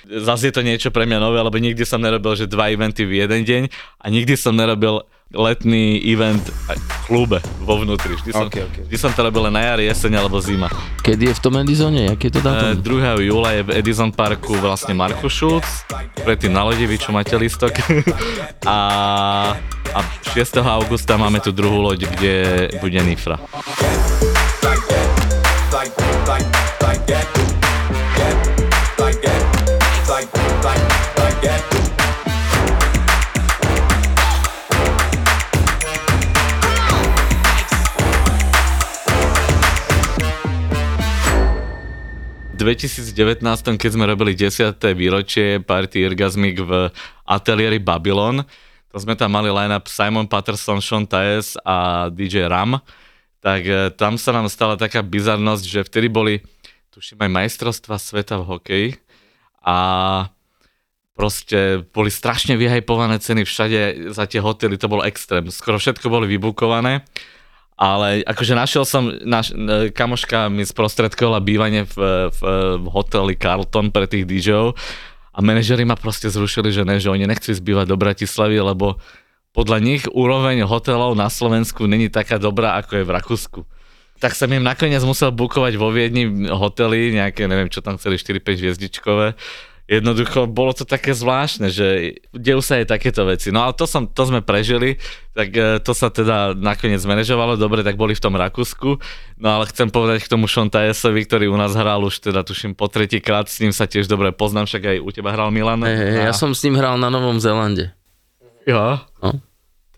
Zase 0.09 0.49
je 0.49 0.53
to 0.57 0.65
niečo 0.65 0.89
pre 0.89 1.05
mňa 1.05 1.21
nové, 1.21 1.37
lebo 1.37 1.61
nikdy 1.61 1.85
som 1.85 2.01
nerobil, 2.01 2.33
že 2.33 2.49
dva 2.49 2.73
eventy 2.73 3.05
v 3.05 3.21
jeden 3.21 3.45
deň 3.45 3.63
a 4.01 4.05
nikdy 4.09 4.33
som 4.33 4.57
nerobil 4.57 5.05
letný 5.29 6.01
event 6.03 6.41
aj 6.67 6.77
v 6.77 6.87
klube 7.05 7.37
vo 7.61 7.77
vnútri. 7.77 8.17
Vždy 8.17 8.31
som, 8.33 8.49
Ok, 8.49 8.65
ok. 8.65 8.77
vždy 8.89 8.97
som 8.97 9.13
to 9.13 9.21
robil 9.21 9.45
len 9.45 9.53
na 9.53 9.61
jar, 9.63 9.77
jeseň 9.77 10.17
alebo 10.17 10.41
zima. 10.41 10.65
Kedy 10.99 11.29
je 11.29 11.33
v 11.37 11.41
tom 11.41 11.53
Edisone? 11.55 12.09
Aký 12.09 12.29
je 12.29 12.33
to 12.33 12.41
E, 12.41 12.45
dátum? 12.45 12.81
2. 12.81 13.29
júla 13.29 13.49
je 13.53 13.61
v 13.61 13.69
Edison 13.77 14.09
Parku 14.09 14.57
vlastne 14.57 14.91
Markus 14.91 15.29
Schulz, 15.31 15.85
predtým 16.17 16.49
na 16.49 16.65
lodi, 16.65 16.83
vy 16.83 16.97
čo 16.97 17.13
máte 17.13 17.37
listok. 17.37 17.77
a, 18.65 18.77
a 19.93 19.99
6. 20.33 20.57
augusta 20.59 21.13
máme 21.13 21.37
tu 21.39 21.53
druhú 21.53 21.77
loď, 21.77 22.09
kde 22.09 22.33
bude 22.81 22.97
Nifra. 22.97 23.37
2019, 42.69 43.41
keď 43.81 43.91
sme 43.97 44.05
robili 44.05 44.37
10. 44.37 44.77
výročie 44.93 45.57
Party 45.57 46.05
Irgasmic 46.05 46.61
v 46.61 46.93
ateliéri 47.25 47.81
Babylon, 47.81 48.45
to 48.93 48.97
sme 49.01 49.17
tam 49.17 49.33
mali 49.33 49.49
line-up 49.49 49.89
Simon 49.89 50.29
Patterson, 50.29 50.77
Sean 50.77 51.09
Taes 51.09 51.57
a 51.65 52.09
DJ 52.13 52.45
Ram, 52.45 52.77
tak 53.41 53.65
e, 53.65 53.89
tam 53.97 54.21
sa 54.21 54.37
nám 54.37 54.53
stala 54.53 54.77
taká 54.77 55.01
bizarnosť, 55.01 55.65
že 55.65 55.81
vtedy 55.81 56.13
boli, 56.13 56.45
tuším 56.93 57.17
aj 57.25 57.31
majstrovstva 57.41 57.97
sveta 57.97 58.37
v 58.37 58.45
hokeji 58.45 58.89
a 59.65 59.77
proste 61.17 61.81
boli 61.89 62.13
strašne 62.13 62.53
vyhajpované 62.53 63.17
ceny 63.17 63.49
všade 63.49 64.13
za 64.13 64.29
tie 64.29 64.45
hotely, 64.45 64.77
to 64.77 64.85
bol 64.85 65.01
extrém. 65.01 65.49
Skoro 65.49 65.81
všetko 65.81 66.05
boli 66.05 66.29
vybukované, 66.37 67.01
ale 67.79 68.27
akože 68.27 68.59
našiel 68.59 68.83
som, 68.83 69.07
naš, 69.23 69.55
e, 69.55 69.87
kamoška 69.95 70.51
mi 70.51 70.67
sprostredkovala 70.67 71.39
bývanie 71.39 71.87
v, 71.87 72.27
v, 72.27 72.39
v 72.75 72.85
hoteli 72.91 73.39
Carlton 73.39 73.87
pre 73.95 74.03
tých 74.03 74.27
DJov 74.27 74.75
a 75.31 75.39
manažeri 75.39 75.87
ma 75.87 75.95
proste 75.95 76.27
zrušili, 76.27 76.75
že 76.75 76.83
ne, 76.83 76.99
že 76.99 77.07
oni 77.07 77.23
nechcú 77.23 77.55
ísť 77.55 77.63
do 77.87 77.95
Bratislavy, 77.95 78.59
lebo 78.59 78.99
podľa 79.55 79.79
nich 79.79 80.03
úroveň 80.11 80.67
hotelov 80.67 81.15
na 81.15 81.31
Slovensku 81.31 81.87
není 81.87 82.11
taká 82.11 82.35
dobrá, 82.35 82.75
ako 82.83 82.99
je 82.99 83.07
v 83.07 83.13
Rakúsku. 83.15 83.59
Tak 84.19 84.35
som 84.35 84.51
im 84.51 84.59
nakoniec 84.59 84.99
musel 85.07 85.31
bukovať 85.31 85.79
vo 85.79 85.95
Viedni 85.95 86.51
hotely, 86.51 87.15
nejaké, 87.15 87.47
neviem 87.47 87.71
čo 87.71 87.79
tam 87.79 87.95
chceli, 87.95 88.19
4-5 88.19 88.59
hviezdičkové. 88.59 89.39
Jednoducho 89.89 90.45
bolo 90.45 90.69
to 90.69 90.85
také 90.85 91.17
zvláštne, 91.17 91.73
že 91.73 92.21
dejú 92.29 92.61
sa 92.61 92.77
aj 92.77 92.93
takéto 92.93 93.25
veci. 93.25 93.49
No 93.49 93.65
ale 93.65 93.73
to, 93.73 93.89
som, 93.89 94.05
to 94.05 94.21
sme 94.29 94.45
prežili, 94.45 95.01
tak 95.33 95.49
e, 95.49 95.81
to 95.81 95.97
sa 95.97 96.13
teda 96.13 96.53
nakoniec 96.53 97.01
manažovalo 97.01 97.57
dobre, 97.57 97.81
tak 97.81 97.97
boli 97.97 98.13
v 98.13 98.21
tom 98.21 98.37
Rakúsku. 98.37 99.01
No 99.41 99.47
ale 99.49 99.65
chcem 99.73 99.89
povedať 99.89 100.29
k 100.29 100.31
tomu 100.37 100.45
Sean 100.45 100.69
Tajesovi, 100.69 101.25
ktorý 101.25 101.49
u 101.49 101.57
nás 101.57 101.73
hral 101.73 102.05
už 102.05 102.21
teda 102.21 102.45
tuším 102.45 102.77
po 102.77 102.85
tretíkrát, 102.85 103.49
s 103.49 103.65
ním 103.65 103.73
sa 103.73 103.89
tiež 103.89 104.05
dobre 104.05 104.29
poznám, 104.29 104.69
však 104.69 104.83
aj 104.93 104.97
u 105.01 105.09
teba 105.09 105.33
hral 105.33 105.49
Milan. 105.49 105.81
Hej, 105.81 106.21
ja 106.21 106.29
A- 106.29 106.37
som 106.37 106.53
s 106.53 106.61
ním 106.61 106.77
hral 106.77 107.01
na 107.01 107.09
Novom 107.09 107.41
Zélande. 107.41 107.89
Jo. 108.69 109.01
No. 109.25 109.41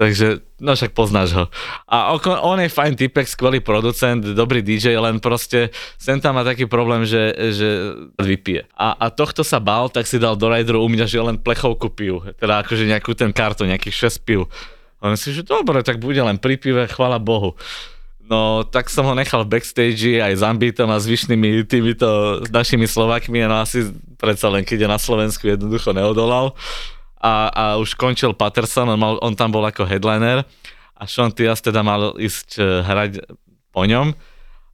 Takže, 0.01 0.41
no 0.57 0.73
však 0.73 0.97
poznáš 0.97 1.29
ho. 1.37 1.45
A 1.85 2.17
on 2.41 2.57
je 2.57 2.73
fajn 2.73 2.97
typek, 2.97 3.29
skvelý 3.29 3.61
producent, 3.61 4.17
dobrý 4.33 4.65
DJ, 4.65 4.97
len 4.97 5.21
proste 5.21 5.69
sem 6.01 6.17
tam 6.17 6.33
má 6.33 6.41
taký 6.41 6.65
problém, 6.65 7.05
že, 7.05 7.29
že 7.53 7.69
vypije. 8.17 8.65
A, 8.73 8.97
a 8.97 9.13
tohto 9.13 9.45
sa 9.45 9.61
bál, 9.61 9.93
tak 9.93 10.09
si 10.09 10.17
dal 10.17 10.33
do 10.33 10.49
rideru 10.49 10.81
u 10.81 10.89
mňa, 10.89 11.05
že 11.05 11.21
len 11.21 11.37
plechovku 11.37 11.93
pijú. 11.93 12.25
Teda 12.41 12.65
akože 12.65 12.89
nejakú 12.89 13.13
ten 13.13 13.29
karton, 13.29 13.69
nejakých 13.69 14.09
6 14.09 14.25
piv. 14.25 14.49
On 15.05 15.13
si, 15.13 15.37
že 15.37 15.45
dobre, 15.45 15.85
tak 15.85 16.01
bude 16.01 16.17
len 16.17 16.41
pri 16.41 16.57
pive, 16.57 16.81
chvala 16.89 17.21
Bohu. 17.21 17.53
No, 18.25 18.65
tak 18.65 18.89
som 18.89 19.05
ho 19.05 19.13
nechal 19.13 19.45
v 19.45 19.53
backstage 19.53 20.17
aj 20.17 20.33
s 20.33 20.41
Ambitom 20.41 20.89
a 20.89 20.97
zvyšnými 20.97 21.61
týmito 21.69 22.41
našimi 22.49 22.89
Slovakmi, 22.89 23.45
no 23.45 23.61
asi 23.61 23.93
predsa 24.17 24.49
len 24.49 24.65
keď 24.65 24.77
je 24.81 24.89
na 24.89 24.97
Slovensku 24.97 25.45
jednoducho 25.45 25.93
neodolal 25.93 26.57
a, 27.21 27.33
a 27.53 27.63
už 27.77 27.93
končil 27.93 28.33
Patterson, 28.33 28.89
on, 28.89 28.97
mal, 28.97 29.15
on 29.21 29.37
tam 29.37 29.53
bol 29.53 29.61
ako 29.61 29.85
headliner. 29.85 30.41
A 30.97 31.05
Sean 31.05 31.29
Tias 31.29 31.61
teda 31.61 31.85
mal 31.85 32.17
ísť 32.17 32.49
eh, 32.57 32.65
hrať 32.81 33.11
po 33.69 33.85
ňom. 33.85 34.13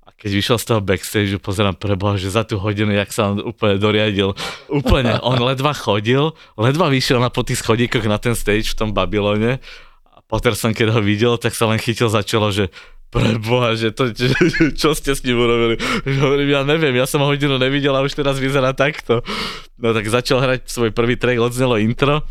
A 0.07 0.09
keď 0.15 0.31
vyšiel 0.31 0.57
z 0.59 0.65
toho 0.71 0.79
backstage, 0.79 1.35
pozerám 1.43 1.75
preboha, 1.75 2.15
že 2.15 2.31
za 2.31 2.47
tú 2.47 2.55
hodinu, 2.55 2.95
jak 2.95 3.11
sa 3.11 3.35
on 3.35 3.43
úplne 3.43 3.75
doriadil. 3.75 4.31
Úplne, 4.71 5.19
on 5.27 5.39
ledva 5.43 5.75
chodil, 5.75 6.31
ledva 6.55 6.87
vyšiel 6.87 7.19
na 7.19 7.27
po 7.27 7.43
tých 7.43 7.59
schodíkoch 7.59 8.07
na 8.07 8.15
ten 8.15 8.33
stage 8.33 8.71
v 8.71 8.79
tom 8.79 8.89
Babylone. 8.95 9.59
A 10.07 10.23
Patterson, 10.23 10.71
keď 10.71 10.95
ho 10.95 11.03
videl, 11.03 11.35
tak 11.35 11.51
sa 11.51 11.67
len 11.67 11.79
chytil 11.83 12.07
za 12.07 12.23
čelo, 12.23 12.47
že 12.55 12.71
preboha, 13.09 13.73
že 13.73 13.95
to, 13.95 14.11
čo, 14.11 14.27
čo 14.85 14.89
ste 14.93 15.15
s 15.15 15.23
ním 15.23 15.39
urobili? 15.39 15.79
Hovorím, 16.05 16.49
ja 16.51 16.61
neviem, 16.67 16.95
ja 16.95 17.07
som 17.07 17.23
ho 17.23 17.27
hodinu 17.27 17.55
nevidel 17.55 17.95
a 17.95 18.03
už 18.03 18.15
teraz 18.15 18.37
vyzerá 18.37 18.75
takto. 18.75 19.23
No 19.79 19.95
tak 19.95 20.07
začal 20.09 20.43
hrať 20.43 20.67
svoj 20.67 20.91
prvý 20.91 21.15
track, 21.15 21.39
odznelo 21.39 21.79
intro 21.79 22.25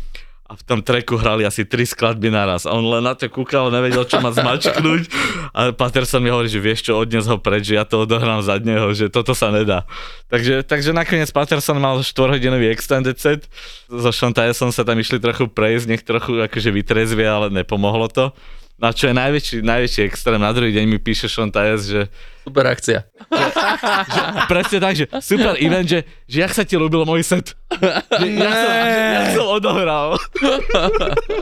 a 0.47 0.55
v 0.55 0.63
tom 0.63 0.79
tracku 0.79 1.19
hrali 1.19 1.43
asi 1.43 1.67
tri 1.67 1.83
skladby 1.83 2.31
naraz 2.31 2.63
on 2.63 2.79
len 2.87 3.03
na 3.03 3.11
to 3.11 3.27
kúkal, 3.27 3.67
nevedel, 3.67 4.07
čo 4.07 4.23
má 4.23 4.31
zmačknúť 4.31 5.11
a 5.51 5.75
Patterson 5.75 6.23
mi 6.23 6.31
hovorí, 6.31 6.47
že 6.47 6.63
vieš 6.63 6.87
čo, 6.87 6.95
odnes 6.95 7.27
ho 7.27 7.35
preč, 7.35 7.67
že 7.67 7.75
ja 7.75 7.83
to 7.83 8.07
odohrám 8.07 8.39
za 8.39 8.55
neho, 8.63 8.87
že 8.95 9.11
toto 9.11 9.35
sa 9.35 9.51
nedá. 9.51 9.83
Takže, 10.31 10.63
takže 10.63 10.95
nakoniec 10.95 11.27
Patterson 11.35 11.75
mal 11.83 11.99
4-hodinový 11.99 12.71
extended 12.71 13.19
set, 13.19 13.43
so 13.91 14.11
Tyson 14.11 14.71
sa 14.71 14.87
tam 14.87 14.95
išli 14.95 15.19
trochu 15.19 15.51
prejsť, 15.51 15.85
nech 15.91 16.03
trochu 16.07 16.39
akože 16.39 16.71
vytrezvie, 16.71 17.27
ale 17.27 17.51
nepomohlo 17.51 18.07
to. 18.07 18.31
No 18.77 18.87
a 18.87 18.93
čo 18.93 19.09
je 19.09 19.13
najväčší, 19.13 19.55
najväčší 19.65 20.01
extrém, 20.05 20.37
na 20.37 20.53
druhý 20.53 20.69
deň 20.69 20.85
mi 20.85 21.01
píše 21.01 21.25
Sean 21.25 21.49
Tyes, 21.49 21.89
že 21.89 22.05
Super 22.45 22.63
akcia. 22.69 23.03
presne 24.47 24.77
tak, 24.79 24.93
že 24.95 25.05
super 25.19 25.59
event, 25.59 25.83
že, 25.83 25.99
že 26.23 26.37
jak 26.39 26.53
sa 26.53 26.63
ti 26.63 26.79
ľúbil 26.79 27.03
môj 27.03 27.19
set. 27.19 27.51
Že 27.67 28.27
ja, 28.39 28.51
som, 28.53 28.69
že 28.71 29.01
ja 29.11 29.21
som 29.35 29.47
odohral. 29.51 30.15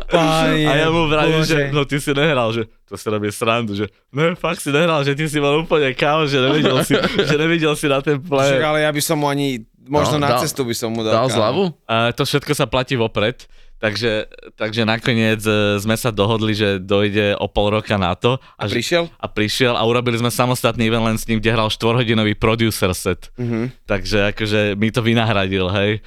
Páne, 0.07 0.65
A 0.65 0.73
ja 0.75 0.87
mu 0.89 1.05
vravím, 1.05 1.43
že 1.43 1.69
no 1.69 1.83
ty 1.83 1.99
si 1.99 2.09
nehral, 2.09 2.49
že 2.51 2.65
to 2.85 2.95
si 2.95 3.05
robí 3.05 3.29
srandu, 3.29 3.75
že 3.75 3.85
ne, 4.09 4.33
fakt 4.33 4.61
si 4.61 4.69
nehral, 4.69 5.01
že 5.01 5.13
ty 5.13 5.25
si 5.25 5.37
mal 5.37 5.53
úplne 5.57 5.93
káo, 5.93 6.25
že 6.25 6.39
nevidel 6.39 6.81
si, 6.81 6.97
že 6.97 7.35
nevidel 7.35 7.73
si 7.75 7.85
na 7.85 7.99
ten 7.99 8.17
Však, 8.17 8.25
play. 8.25 8.57
ale 8.57 8.79
ja 8.81 8.89
by 8.89 9.01
som 9.01 9.21
mu 9.21 9.29
ani, 9.29 9.61
možno 9.85 10.15
No, 10.15 10.23
na 10.23 10.29
dal- 10.31 10.41
cestu 10.41 10.61
by 10.61 10.73
som 10.73 10.89
mu 10.89 11.01
dal. 11.01 11.13
Dal 11.15 11.27
kámo. 11.27 11.35
zľavu? 11.35 11.63
A 11.85 11.95
to 12.11 12.21
všetko 12.21 12.51
sa 12.51 12.65
platí 12.65 12.93
vopred. 12.93 13.45
Takže, 13.75 14.25
takže 14.55 14.81
nakoniec 14.81 15.41
e, 15.41 15.51
sme 15.77 15.93
sa 15.93 16.07
dohodli, 16.07 16.51
že 16.51 16.79
dojde 16.79 17.35
o 17.35 17.45
pol 17.45 17.69
roka 17.71 17.95
na 17.95 18.13
to. 18.13 18.39
A 18.55 18.65
že- 18.65 18.73
prišiel? 18.73 19.03
A 19.13 19.27
prišiel 19.27 19.73
a 19.73 19.83
urobili 19.83 20.15
sme 20.15 20.27
samostatný 20.27 20.85
event 20.85 21.03
len 21.05 21.17
s 21.17 21.25
ním, 21.25 21.37
kde 21.37 21.51
hral 21.51 21.67
4-hodinový 21.67 22.33
producer 22.33 22.87
set. 22.91 23.29
Mhm. 23.35 23.75
Takže 23.83 24.31
akože 24.31 24.59
mi 24.73 24.89
to 24.89 25.01
vynahradil, 25.01 25.67
hej. 25.71 25.99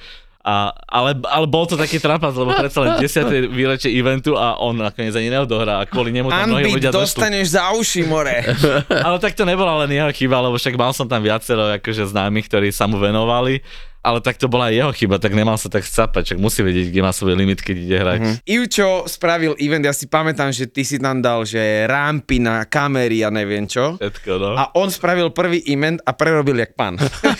A, 0.49 0.73
ale, 0.89 1.13
ale 1.29 1.45
bol 1.45 1.69
to 1.69 1.77
taký 1.77 2.01
trapas, 2.01 2.33
lebo 2.33 2.49
predsa 2.57 2.81
len 2.81 2.97
10. 2.97 3.53
výročie 3.53 3.93
eventu 3.93 4.33
a 4.33 4.57
on 4.57 4.81
nakoniec 4.81 5.13
ani 5.13 5.29
neodohrá 5.29 5.77
a 5.77 5.85
kvôli 5.85 6.09
nemu 6.09 6.33
tam 6.33 6.49
mnohí 6.49 6.73
ľudia 6.73 6.89
došli. 6.89 7.05
dostaneš 7.05 7.53
za 7.53 7.69
uši, 7.77 8.01
more. 8.09 8.41
Ale 9.05 9.21
tak 9.21 9.37
to 9.37 9.45
nebola 9.45 9.85
len 9.85 9.93
jeho 9.93 10.09
chyba, 10.09 10.41
lebo 10.41 10.57
však 10.57 10.73
mal 10.73 10.89
som 10.89 11.05
tam 11.05 11.21
viacero 11.21 11.69
akože 11.77 12.09
známych, 12.09 12.49
ktorí 12.49 12.73
sa 12.73 12.89
mu 12.89 12.97
venovali. 12.97 13.61
Ale 14.09 14.25
tak 14.25 14.41
to 14.41 14.49
bola 14.49 14.73
aj 14.73 14.75
jeho 14.81 14.91
chyba, 14.97 15.21
tak 15.21 15.37
nemal 15.37 15.53
sa 15.61 15.69
tak 15.69 15.85
scapať, 15.85 16.33
však 16.33 16.39
musí 16.41 16.65
vedieť, 16.65 16.89
kde 16.89 17.05
má 17.05 17.13
svoj 17.13 17.37
limit, 17.37 17.61
keď 17.61 17.75
ide 17.77 17.97
hrať. 18.01 18.19
Mm-hmm. 18.25 18.37
Ivčo 18.49 18.89
spravil 19.05 19.53
event, 19.61 19.85
ja 19.85 19.93
si 19.93 20.09
pamätám, 20.09 20.49
že 20.49 20.65
ty 20.65 20.81
si 20.81 20.97
tam 20.97 21.21
dal, 21.21 21.45
že 21.45 21.85
rampy 21.85 22.41
na 22.41 22.65
kamery 22.65 23.21
a 23.21 23.29
neviem 23.29 23.69
čo. 23.69 24.01
Všetko, 24.01 24.31
no. 24.41 24.57
A 24.57 24.73
on 24.73 24.89
spravil 24.89 25.29
prvý 25.29 25.61
event 25.69 26.01
a 26.09 26.17
prerobil 26.17 26.57
jak 26.57 26.73
pán. 26.73 26.97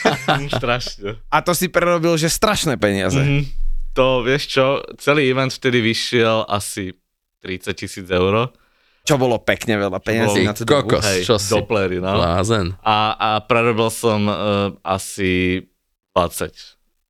Strašne. 0.62 1.18
A 1.34 1.42
to 1.42 1.58
si 1.58 1.74
prerobil, 1.74 2.14
že 2.22 2.30
strašné 2.30 2.78
peniaze. 2.78 3.18
Mm-hmm. 3.18 3.42
To, 3.98 4.22
vieš 4.22 4.54
čo, 4.54 4.86
celý 5.02 5.26
event 5.26 5.50
vtedy 5.50 5.82
vyšiel 5.82 6.46
asi 6.46 6.94
30 7.42 7.74
tisíc 7.74 8.06
eur. 8.06 8.54
Čo 9.10 9.18
bolo 9.18 9.42
pekne 9.42 9.82
veľa 9.82 9.98
peniazí 10.06 10.46
na 10.46 10.54
tú 10.54 10.70
dobu. 10.70 10.94
kokos, 10.94 11.02
Hej, 11.02 11.26
čo 11.26 11.42
si? 11.42 11.50
Doplery, 11.50 11.98
no. 11.98 12.14
Blázen. 12.14 12.78
A, 12.86 13.18
a 13.18 13.30
prerobil 13.42 13.90
som 13.90 14.22
uh, 14.30 14.70
asi 14.86 15.66
20. 16.20 16.52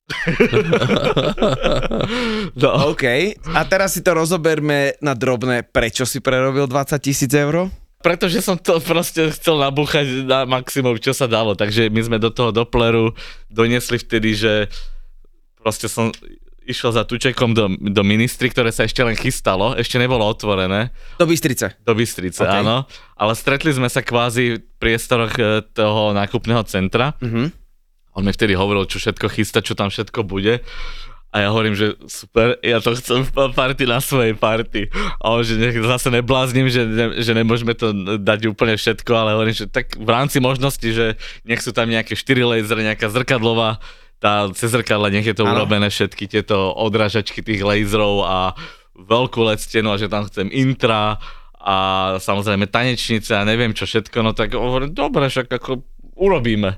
no. 2.62 2.70
OK, 2.94 3.06
a 3.54 3.62
teraz 3.66 3.98
si 3.98 4.02
to 4.02 4.14
rozoberme 4.14 4.98
na 5.02 5.14
drobné, 5.14 5.66
prečo 5.66 6.06
si 6.06 6.22
prerobil 6.22 6.66
20 6.66 6.98
tisíc 7.02 7.30
eur? 7.34 7.70
Pretože 8.00 8.40
som 8.40 8.56
to 8.56 8.80
proste 8.80 9.28
chcel 9.36 9.60
nabúchať 9.60 10.24
na 10.24 10.48
maximum, 10.48 10.96
čo 10.98 11.12
sa 11.12 11.28
dalo. 11.28 11.52
Takže 11.52 11.92
my 11.92 12.00
sme 12.00 12.18
do 12.18 12.32
toho 12.32 12.56
Dopleru 12.56 13.12
doniesli 13.52 14.00
vtedy, 14.00 14.40
že 14.40 14.54
proste 15.60 15.92
som 15.92 16.08
išiel 16.64 16.96
za 16.96 17.04
Tučekom 17.04 17.52
do, 17.52 17.68
do 17.76 18.04
ministry, 18.06 18.48
ktoré 18.48 18.70
sa 18.70 18.86
ešte 18.86 19.02
len 19.04 19.18
chystalo, 19.18 19.74
ešte 19.76 19.98
nebolo 19.98 20.22
otvorené, 20.22 20.94
Do 21.18 21.26
Bystrice. 21.26 21.82
do 21.82 21.98
Bystrice, 21.98 22.46
OK. 22.46 22.62
áno. 22.62 22.86
Ale 23.18 23.34
stretli 23.34 23.74
sme 23.74 23.90
sa 23.90 24.06
kvázi 24.06 24.56
v 24.56 24.62
priestoroch 24.78 25.34
e, 25.36 25.66
toho 25.74 26.14
nákupného 26.14 26.62
centra. 26.70 27.18
Mhm. 27.20 27.59
On 28.18 28.26
mi 28.26 28.34
vtedy 28.34 28.58
hovoril, 28.58 28.90
čo 28.90 28.98
všetko 28.98 29.28
chystá, 29.32 29.62
čo 29.62 29.78
tam 29.78 29.94
všetko 29.94 30.26
bude. 30.26 30.66
A 31.30 31.46
ja 31.46 31.54
hovorím, 31.54 31.78
že 31.78 31.94
super, 32.10 32.58
ja 32.66 32.82
to 32.82 32.98
chcem 32.98 33.22
v 33.22 33.54
party 33.54 33.86
na 33.86 34.02
svojej 34.02 34.34
party. 34.34 34.90
A 35.22 35.38
on, 35.38 35.46
že 35.46 35.62
nech 35.62 35.78
zase 35.78 36.10
neblázním, 36.10 36.74
že, 36.74 36.90
ne, 36.90 37.22
že 37.22 37.38
nemôžeme 37.38 37.78
to 37.78 37.94
dať 38.18 38.50
úplne 38.50 38.74
všetko, 38.74 39.12
ale 39.14 39.38
hovorím, 39.38 39.54
že 39.54 39.70
tak 39.70 39.94
v 39.94 40.10
rámci 40.10 40.42
možnosti, 40.42 40.90
že 40.90 41.22
nech 41.46 41.62
sú 41.62 41.70
tam 41.70 41.86
nejaké 41.86 42.18
4 42.18 42.34
lasery, 42.50 42.82
nejaká 42.82 43.14
zrkadlová, 43.14 43.78
tá 44.18 44.50
cez 44.58 44.74
zrkadle, 44.74 45.14
nech 45.14 45.30
je 45.30 45.38
to 45.38 45.46
Áno. 45.46 45.54
urobené 45.54 45.94
všetky 45.94 46.26
tieto 46.26 46.74
odrážačky 46.74 47.46
tých 47.46 47.62
laserov 47.62 48.26
a 48.26 48.58
veľkú 48.98 49.40
LED 49.46 49.62
stenu 49.64 49.94
a 49.94 50.02
že 50.02 50.12
tam 50.12 50.26
chcem 50.28 50.50
intra 50.52 51.22
a 51.62 51.78
samozrejme 52.20 52.68
tanečnice 52.68 53.38
a 53.38 53.48
neviem 53.48 53.72
čo 53.72 53.86
všetko, 53.86 54.18
no 54.26 54.34
tak 54.34 54.58
hovorím, 54.58 54.92
dobre, 54.92 55.30
však 55.30 55.48
ako 55.48 55.86
urobíme. 56.20 56.76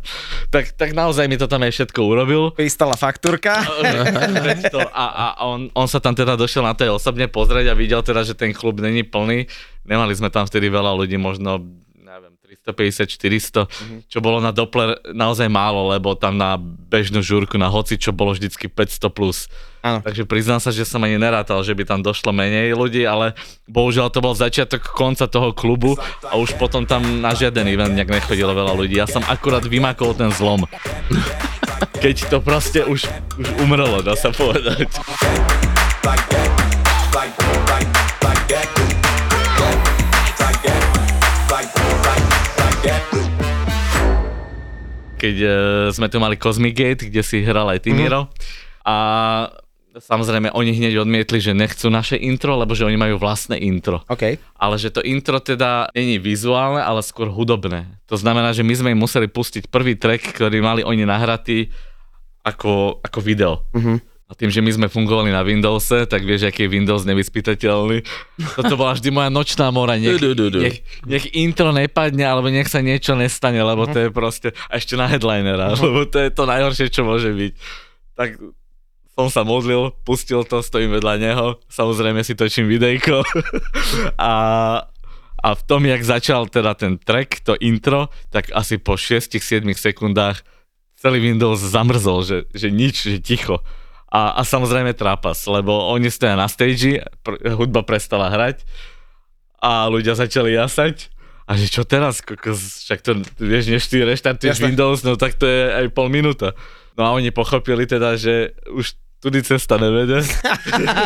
Tak, 0.54 0.78
tak 0.78 0.94
naozaj 0.94 1.26
mi 1.26 1.36
to 1.36 1.50
tam 1.50 1.66
aj 1.66 1.74
všetko 1.74 2.00
urobil. 2.06 2.54
Pristala 2.54 2.94
faktúrka. 2.94 3.58
A, 4.92 5.06
a 5.06 5.26
on, 5.48 5.74
on 5.74 5.88
sa 5.90 5.98
tam 5.98 6.14
teda 6.14 6.38
došiel 6.38 6.62
na 6.62 6.78
to 6.78 6.86
osobne 6.92 7.26
pozrieť 7.26 7.74
a 7.74 7.78
videl 7.78 8.04
teda, 8.06 8.22
že 8.22 8.38
ten 8.38 8.54
klub 8.54 8.78
není 8.78 9.02
plný. 9.02 9.50
Nemali 9.88 10.14
sme 10.14 10.30
tam 10.30 10.46
vtedy 10.46 10.70
veľa 10.70 10.94
ľudí, 10.94 11.18
možno 11.18 11.64
neviem, 12.62 12.94
350, 12.94 13.66
400, 13.66 14.06
čo 14.06 14.18
bolo 14.22 14.38
na 14.38 14.54
Doppler 14.54 15.02
naozaj 15.14 15.50
málo, 15.50 15.90
lebo 15.90 16.14
tam 16.14 16.38
na 16.38 16.58
bežnú 16.62 17.26
žúrku, 17.26 17.58
na 17.58 17.68
hoci, 17.68 17.98
čo 17.98 18.14
bolo 18.14 18.38
vždycky 18.38 18.70
500 18.70 19.10
plus. 19.10 19.50
Áno. 19.82 19.98
Takže 20.06 20.30
priznám 20.30 20.62
sa, 20.62 20.70
že 20.70 20.86
som 20.86 21.02
ani 21.02 21.18
nerátal, 21.18 21.58
že 21.66 21.74
by 21.74 21.90
tam 21.90 22.06
došlo 22.06 22.30
menej 22.30 22.78
ľudí, 22.78 23.02
ale 23.02 23.34
bohužiaľ 23.66 24.14
to 24.14 24.22
bol 24.22 24.38
začiatok 24.38 24.94
konca 24.94 25.26
toho 25.26 25.58
klubu 25.58 25.98
a 26.22 26.38
už 26.38 26.54
potom 26.62 26.86
tam 26.86 27.02
na 27.18 27.34
žiaden 27.34 27.66
event 27.66 27.98
nejak 27.98 28.14
nechodilo 28.14 28.54
veľa 28.54 28.78
ľudí. 28.78 29.02
Ja 29.02 29.10
som 29.10 29.26
akurát 29.26 29.66
vymakol 29.66 30.14
ten 30.14 30.30
zlom. 30.30 30.70
Keď 31.98 32.30
to 32.30 32.38
proste 32.46 32.86
už, 32.86 33.10
už 33.42 33.48
umrelo, 33.58 34.06
dá 34.06 34.14
sa 34.14 34.30
povedať. 34.30 34.86
Keď 45.22 45.36
e, 45.38 45.50
sme 45.94 46.10
tu 46.10 46.18
mali 46.18 46.34
Cosmic 46.42 46.74
Gate, 46.74 47.06
kde 47.06 47.22
si 47.22 47.46
hral 47.46 47.70
aj 47.70 47.86
ty, 47.86 47.94
Miro. 47.94 48.34
A 48.82 48.96
samozrejme 49.94 50.50
oni 50.56 50.74
hneď 50.74 51.04
odmietli, 51.04 51.38
že 51.38 51.54
nechcú 51.54 51.94
naše 51.94 52.18
intro, 52.18 52.58
lebo 52.58 52.74
že 52.74 52.90
oni 52.90 52.98
majú 52.98 53.22
vlastné 53.22 53.60
intro. 53.62 54.02
OK. 54.10 54.40
Ale 54.40 54.76
že 54.82 54.90
to 54.90 55.06
intro 55.06 55.38
teda 55.38 55.94
není 55.94 56.18
vizuálne, 56.18 56.82
ale 56.82 57.06
skôr 57.06 57.30
hudobné. 57.30 58.02
To 58.08 58.16
znamená, 58.16 58.56
že 58.56 58.66
my 58.66 58.74
sme 58.74 58.90
im 58.96 59.02
museli 59.04 59.28
pustiť 59.30 59.70
prvý 59.70 60.00
track, 60.00 60.34
ktorý 60.34 60.58
mali 60.64 60.82
oni 60.82 61.04
nahratý 61.06 61.70
ako, 62.42 63.04
ako 63.06 63.20
video. 63.22 63.68
Mhm. 63.78 64.11
A 64.32 64.36
tým, 64.40 64.48
že 64.48 64.64
my 64.64 64.72
sme 64.72 64.88
fungovali 64.88 65.28
na 65.28 65.44
Windowse, 65.44 66.08
tak 66.08 66.24
vieš, 66.24 66.48
aký 66.48 66.64
je 66.64 66.72
Windows 66.72 67.04
nevyspytateľný. 67.04 68.00
Toto 68.56 68.80
bola 68.80 68.96
vždy 68.96 69.12
moja 69.12 69.28
nočná 69.28 69.68
mora. 69.76 70.00
Nech, 70.00 70.24
nech, 70.64 70.78
nech 71.04 71.26
intro 71.36 71.76
nepadne, 71.76 72.24
alebo 72.24 72.48
nech 72.48 72.72
sa 72.72 72.80
niečo 72.80 73.12
nestane, 73.20 73.60
lebo 73.60 73.92
to 73.92 74.08
je 74.08 74.10
proste... 74.10 74.56
A 74.72 74.80
ešte 74.80 74.96
na 74.96 75.12
headlinera, 75.12 75.76
lebo 75.76 76.08
to 76.08 76.24
je 76.24 76.32
to 76.32 76.48
najhoršie, 76.48 76.88
čo 76.88 77.04
môže 77.04 77.28
byť. 77.28 77.54
Tak 78.16 78.40
som 79.20 79.28
sa 79.28 79.44
modlil, 79.44 79.92
pustil 80.08 80.48
to, 80.48 80.64
stojím 80.64 80.96
vedľa 80.96 81.16
neho, 81.20 81.48
samozrejme 81.68 82.24
si 82.24 82.32
točím 82.32 82.72
videjko 82.72 83.28
a, 84.16 84.34
a 85.44 85.50
v 85.52 85.62
tom, 85.68 85.84
jak 85.84 86.00
začal 86.08 86.48
teda 86.48 86.72
ten 86.80 86.96
track, 86.96 87.44
to 87.44 87.60
intro, 87.60 88.08
tak 88.32 88.48
asi 88.56 88.80
po 88.80 88.96
6-7 88.96 89.68
sekundách 89.76 90.40
celý 90.96 91.20
Windows 91.20 91.60
zamrzol, 91.60 92.24
že, 92.24 92.38
že 92.56 92.72
nič, 92.72 92.96
že 93.12 93.20
ticho. 93.20 93.60
A, 94.12 94.36
a 94.36 94.42
samozrejme 94.44 94.92
trápas, 94.92 95.48
lebo 95.48 95.72
oni 95.96 96.12
stoja 96.12 96.36
na 96.36 96.52
stage, 96.52 97.00
pr- 97.24 97.40
hudba 97.56 97.80
prestala 97.88 98.28
hrať 98.28 98.68
a 99.64 99.88
ľudia 99.88 100.20
začali 100.20 100.52
jasať. 100.52 101.08
A 101.48 101.56
že 101.56 101.68
čo 101.68 101.84
teraz, 101.84 102.20
kokos, 102.20 102.88
však 102.88 103.00
to, 103.04 103.12
vieš, 103.40 103.72
než 103.72 103.84
ty 103.88 104.04
reštartuješ. 104.04 104.64
Windows, 104.64 105.04
no 105.04 105.16
tak 105.16 105.36
to 105.36 105.48
je 105.48 105.72
aj 105.84 105.86
pol 105.96 106.12
minúta. 106.12 106.56
No 106.96 107.08
a 107.08 107.16
oni 107.16 107.32
pochopili 107.32 107.88
teda, 107.88 108.20
že 108.20 108.56
už 108.68 109.00
tudy 109.24 109.44
cesta 109.44 109.80
nevede. 109.80 110.24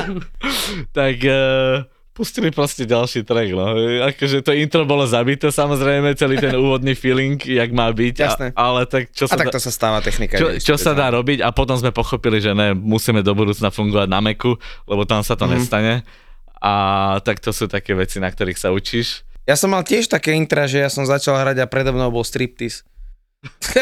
tak 0.97 1.17
uh, 1.25 1.85
pustili 2.15 2.47
proste 2.47 2.87
ďalší 2.87 3.21
track, 3.21 3.51
no. 3.51 3.75
Akože 4.07 4.39
to 4.39 4.55
intro 4.55 4.87
bolo 4.87 5.03
zabité, 5.03 5.51
samozrejme, 5.51 6.15
celý 6.15 6.39
ten 6.39 6.55
úvodný 6.55 6.95
feeling, 6.95 7.35
jak 7.37 7.69
má 7.69 7.91
byť. 7.91 8.15
Jasné. 8.15 8.47
A, 8.55 8.61
ale 8.65 8.87
tak 8.87 9.11
čo 9.11 9.27
A 9.27 9.35
sa 9.35 9.35
tak 9.35 9.51
dá, 9.51 9.51
to 9.51 9.59
sa 9.59 9.69
stáva 9.69 9.99
technika. 9.99 10.39
čo, 10.39 10.55
čo 10.55 10.75
sa 10.79 10.95
dá 10.95 11.11
robiť 11.11 11.43
a 11.43 11.51
potom 11.51 11.75
sme 11.75 11.91
pochopili, 11.91 12.39
že 12.39 12.55
ne, 12.55 12.71
musíme 12.71 13.19
do 13.19 13.35
budúcna 13.35 13.67
fungovať 13.67 14.07
na 14.07 14.23
Macu, 14.23 14.55
lebo 14.85 15.03
tam 15.03 15.19
sa 15.21 15.35
to 15.35 15.43
Mhm. 15.43 15.51
nestane. 15.53 15.93
A 16.57 16.73
tak 17.21 17.37
to 17.37 17.51
sú 17.51 17.67
také 17.67 17.91
veci, 17.93 18.17
na 18.17 18.31
ktorých 18.31 18.57
sa 18.57 18.71
učíš. 18.71 19.27
Ja 19.43 19.53
som 19.53 19.69
mal 19.69 19.83
tiež 19.83 20.07
také 20.07 20.33
intra, 20.33 20.65
že 20.65 20.79
ja 20.79 20.89
som 20.89 21.03
začal 21.03 21.35
hrať 21.35 21.61
a 21.61 21.69
predo 21.69 21.91
mnou 21.91 22.09
bol 22.09 22.23
striptease. 22.23 22.81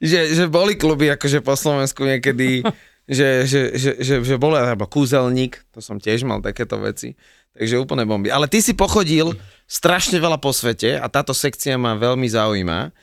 že, 0.00 0.32
že 0.32 0.44
boli 0.46 0.74
kluby 0.74 1.10
akože 1.10 1.40
po 1.40 1.52
Slovensku 1.52 2.02
niekedy, 2.02 2.64
že, 3.08 3.44
že, 3.46 3.60
že, 3.74 3.90
že, 3.98 4.14
že 4.22 4.34
boli, 4.38 4.58
alebo 4.58 4.86
kúzelník, 4.86 5.58
to 5.74 5.82
som 5.82 5.98
tiež 5.98 6.22
mal 6.22 6.38
takéto 6.38 6.78
veci. 6.78 7.18
Takže 7.52 7.82
úplne 7.82 8.08
bomby. 8.08 8.32
Ale 8.32 8.48
ty 8.48 8.64
si 8.64 8.72
pochodil 8.72 9.36
strašne 9.68 10.16
veľa 10.16 10.40
po 10.40 10.54
svete 10.56 10.96
a 10.96 11.06
táto 11.12 11.36
sekcia 11.36 11.76
ma 11.76 11.98
veľmi 11.98 12.24
zaujíma. 12.24 12.94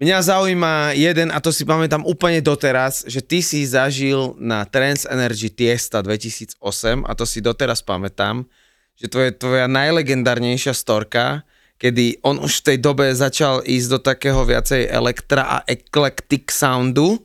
Mňa 0.00 0.18
zaujíma 0.24 0.96
jeden, 0.96 1.28
a 1.28 1.38
to 1.44 1.52
si 1.52 1.68
pamätám 1.68 2.02
úplne 2.08 2.40
doteraz, 2.40 3.04
že 3.04 3.20
ty 3.20 3.44
si 3.44 3.68
zažil 3.68 4.32
na 4.40 4.64
Trans 4.64 5.04
Energy 5.04 5.52
Tiesta 5.52 6.00
2008, 6.00 6.56
a 7.04 7.12
to 7.12 7.28
si 7.28 7.44
doteraz 7.44 7.84
pamätám, 7.84 8.48
že 8.96 9.12
to 9.12 9.20
je 9.20 9.30
tvoja 9.36 9.68
najlegendárnejšia 9.68 10.72
storka, 10.72 11.44
kedy 11.76 12.24
on 12.24 12.40
už 12.40 12.64
v 12.64 12.66
tej 12.72 12.78
dobe 12.80 13.12
začal 13.12 13.60
ísť 13.60 13.88
do 13.92 13.98
takého 14.00 14.40
viacej 14.40 14.88
elektra 14.88 15.60
a 15.60 15.68
eclectic 15.68 16.48
soundu 16.48 17.20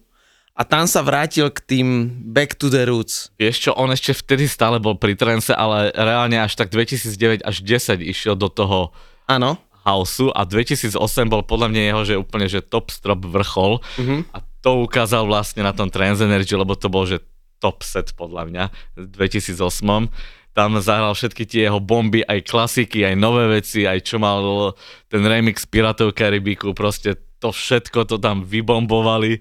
a 0.55 0.63
tam 0.63 0.87
sa 0.87 1.03
vrátil 1.03 1.51
k 1.51 1.59
tým 1.59 1.87
back 2.31 2.55
to 2.55 2.71
the 2.71 2.87
roots. 2.87 3.27
Vieš 3.35 3.67
čo, 3.67 3.71
on 3.75 3.91
ešte 3.91 4.15
vtedy 4.15 4.47
stále 4.47 4.79
bol 4.79 4.95
pri 4.95 5.13
trence, 5.19 5.51
ale 5.51 5.91
reálne 5.91 6.39
až 6.39 6.55
tak 6.55 6.71
2009 6.71 7.43
až 7.43 7.55
10 7.59 7.99
išiel 8.01 8.39
do 8.39 8.47
toho 8.47 8.95
Áno, 9.27 9.57
houseu 9.83 10.29
a 10.31 10.45
2008 10.45 10.95
bol 11.27 11.41
podľa 11.41 11.67
mňa 11.69 11.81
jeho, 11.91 12.01
že 12.05 12.13
úplne, 12.15 12.45
že 12.47 12.61
top 12.61 12.89
strop 12.89 13.25
vrchol 13.25 13.81
Mhm. 13.99 14.31
a 14.31 14.37
to 14.63 14.81
ukázal 14.81 15.29
vlastne 15.29 15.61
na 15.61 15.73
tom 15.73 15.93
Trans 15.93 16.21
Energy, 16.21 16.55
lebo 16.57 16.73
to 16.73 16.89
bol, 16.89 17.05
že 17.05 17.21
top 17.61 17.81
set 17.85 18.13
podľa 18.17 18.49
mňa 18.49 18.63
v 18.97 19.05
2008. 19.13 20.09
Tam 20.55 20.71
zahral 20.79 21.11
všetky 21.13 21.43
tie 21.45 21.67
jeho 21.67 21.83
bomby, 21.83 22.23
aj 22.23 22.47
klasiky, 22.47 23.03
aj 23.03 23.15
nové 23.19 23.59
veci, 23.59 23.83
aj 23.83 24.07
čo 24.07 24.17
mal 24.17 24.71
ten 25.11 25.19
remix 25.21 25.67
Piratov 25.67 26.15
Karibiku, 26.15 26.71
proste 26.71 27.19
to 27.45 27.53
všetko 27.53 28.09
to 28.09 28.17
tam 28.17 28.41
vybombovali, 28.41 29.37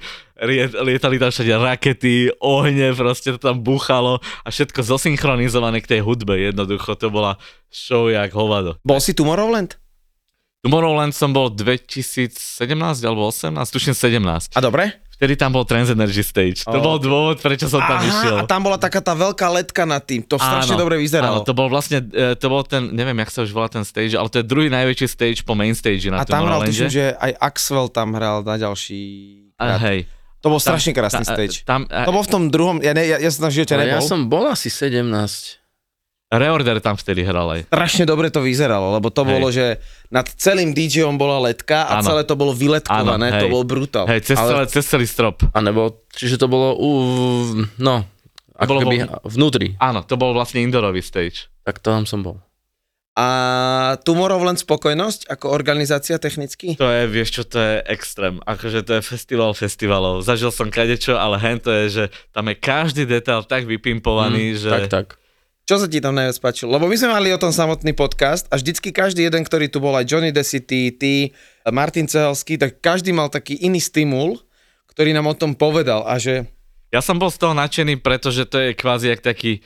lietali 0.85 1.17
tam 1.17 1.33
všade 1.33 1.57
rakety, 1.57 2.37
ohne, 2.37 2.93
proste 2.93 3.33
to 3.33 3.41
tam 3.41 3.65
buchalo 3.65 4.21
a 4.45 4.49
všetko 4.53 4.85
zosynchronizované 4.85 5.81
k 5.81 5.97
tej 5.97 6.01
hudbe, 6.05 6.37
jednoducho 6.37 7.01
to 7.01 7.09
bola 7.09 7.41
show 7.73 8.13
jak 8.13 8.29
hovado. 8.37 8.77
bol 8.85 9.01
si 9.01 9.17
Tomorrowland? 9.17 9.81
Tomorrowland 10.65 11.13
som 11.13 11.33
bol 11.33 11.53
2017 11.53 12.37
alebo 13.05 13.29
18, 13.29 13.53
tuším 13.69 13.93
17. 13.93 14.57
A 14.57 14.61
dobre? 14.65 15.04
Vtedy 15.15 15.35
tam 15.35 15.51
bol 15.51 15.63
Trans 15.63 15.89
Energy 15.89 16.21
Stage. 16.21 16.63
To 16.63 16.75
Oh. 16.75 16.83
bol 16.85 16.97
dôvod, 16.99 17.39
prečo 17.39 17.65
som 17.65 17.79
tam 17.79 18.03
išiel. 18.03 18.37
a 18.37 18.43
tam 18.45 18.61
bola 18.61 18.77
taká 18.77 18.99
tá 18.99 19.13
veľká 19.13 19.47
letka 19.49 19.83
nad 19.85 20.01
tým, 20.01 20.21
to 20.21 20.35
strašne 20.37 20.75
dobre 20.75 20.97
vyzeralo. 20.97 21.41
Áno, 21.41 21.41
to 21.41 21.53
bol 21.53 21.67
vlastne, 21.67 22.03
e, 22.03 22.35
to 22.35 22.47
bol 22.47 22.63
ten, 22.63 22.91
neviem, 22.91 23.15
jak 23.17 23.31
sa 23.31 23.41
už 23.41 23.51
volá 23.51 23.67
ten 23.67 23.83
stage, 23.83 24.13
ale 24.13 24.27
to 24.27 24.39
je 24.39 24.45
druhý 24.45 24.67
najväčší 24.69 25.07
stage 25.07 25.39
po 25.41 25.53
main 25.53 25.73
stage 25.73 26.07
na 26.07 26.19
a 26.19 26.25
tam 26.25 26.43
hral, 26.45 26.63
tuším, 26.63 26.89
že 26.89 27.05
aj 27.15 27.31
Axwell 27.39 27.87
tam 27.89 28.13
hral 28.13 28.43
na 28.43 28.55
ďalší 28.57 29.03
A 29.55 29.79
hej. 29.81 30.11
To 30.41 30.51
bol 30.51 30.59
Tam- 30.59 30.75
strašne 30.75 30.93
krásny 30.93 31.23
ta- 31.23 31.33
stage. 31.33 31.63
Tam, 31.63 31.87
To 31.87 32.11
bol 32.11 32.21
v 32.21 32.29
tom 32.29 32.43
druhom, 32.47 32.77
ja, 32.79 32.91
ne, 32.91 33.01
ja, 33.03 33.17
ja 33.17 33.31
som 33.31 33.45
tam 33.45 33.51
v 33.51 33.57
živote 33.57 33.73
Ale 33.73 33.83
nebol. 33.87 33.97
ja 33.97 34.01
som 34.03 34.21
bol 34.27 34.45
asi 34.47 34.69
17. 34.69 35.64
Reorder 36.37 36.79
tam 36.79 36.95
vtedy 36.95 37.23
hral 37.23 37.47
aj. 37.51 37.61
Strašne 37.69 38.05
dobre 38.05 38.29
to 38.29 38.41
vyzeralo, 38.41 38.95
lebo 38.95 39.09
to 39.09 39.23
Hej. 39.23 39.31
bolo, 39.31 39.47
že 39.49 39.79
nad 40.09 40.27
celým 40.27 40.75
DJom 40.75 41.15
bola 41.15 41.39
letka 41.41 41.87
a 41.87 42.01
Áno. 42.01 42.07
celé 42.07 42.23
to 42.23 42.35
bolo 42.35 42.51
vyletkované, 42.51 43.31
Áno, 43.31 43.41
to 43.41 43.47
hej. 43.49 43.53
bol 43.53 43.65
brutál. 43.65 44.05
Hej, 44.11 44.27
cez, 44.27 44.37
Ale 44.37 44.49
celé, 44.51 44.63
cez 44.71 44.85
celý 44.87 45.07
strop. 45.07 45.43
A 45.51 45.59
nebo, 45.59 46.03
čiže 46.11 46.37
to 46.37 46.47
bolo 46.47 46.75
u, 46.77 46.91
no, 47.79 48.05
ako 48.55 48.71
bolo 48.71 48.81
keby 48.87 48.97
vo- 49.03 49.21
vnútri. 49.27 49.69
Áno, 49.79 50.03
to 50.03 50.15
bol 50.15 50.31
vlastne 50.31 50.63
indoorový 50.63 51.03
stage. 51.03 51.51
Tak 51.63 51.83
to 51.83 51.91
tam 51.91 52.07
som 52.07 52.23
bol. 52.23 52.39
A 53.15 53.27
Tomorrowland 54.03 54.59
spokojnosť 54.59 55.31
ako 55.31 55.47
organizácia 55.55 56.19
technicky? 56.19 56.75
To 56.75 56.91
je, 56.91 57.07
vieš 57.07 57.31
čo, 57.31 57.43
to 57.47 57.63
je 57.63 57.75
extrém. 57.87 58.43
Akože 58.43 58.83
to 58.83 58.99
je 58.99 59.03
festival 59.07 59.55
festivalov. 59.55 60.27
Zažil 60.27 60.51
som 60.51 60.67
kadečo, 60.67 61.15
ale 61.15 61.39
hen 61.39 61.63
to 61.63 61.71
je, 61.71 61.85
že 61.91 62.05
tam 62.35 62.51
je 62.51 62.59
každý 62.59 63.07
detail 63.07 63.47
tak 63.47 63.71
vypimpovaný, 63.71 64.59
že... 64.59 64.67
Tak, 64.67 64.87
tak. 64.91 65.07
Čo 65.65 65.81
sa 65.81 65.89
ti 65.89 65.97
tam 65.97 66.13
najviac 66.13 66.45
páčilo? 66.45 66.77
Lebo 66.77 66.85
my 66.85 66.93
sme 66.93 67.17
mali 67.17 67.33
o 67.33 67.41
tom 67.41 67.49
samotný 67.49 67.97
podcast 67.97 68.45
a 68.53 68.61
vždycky 68.61 68.93
každý 68.93 69.25
jeden, 69.25 69.41
ktorý 69.49 69.73
tu 69.73 69.81
bol, 69.81 69.97
aj 69.97 70.05
Johnny 70.05 70.29
Decity, 70.29 70.93
ty, 70.93 71.33
Martin 71.65 72.05
Cehelský, 72.05 72.61
tak 72.61 72.85
každý 72.85 73.17
mal 73.17 73.33
taký 73.33 73.57
iný 73.65 73.81
stimul, 73.81 74.45
ktorý 74.93 75.17
nám 75.17 75.33
o 75.33 75.33
tom 75.33 75.57
povedal 75.57 76.05
a 76.05 76.21
že 76.21 76.45
Ja 76.93 77.01
som 77.01 77.17
bol 77.17 77.33
z 77.33 77.41
toho 77.41 77.57
nadšený, 77.57 77.97
pretože 78.05 78.45
to 78.45 78.61
je 78.61 78.77
kvázi 78.77 79.17
jak 79.17 79.25
taký 79.25 79.65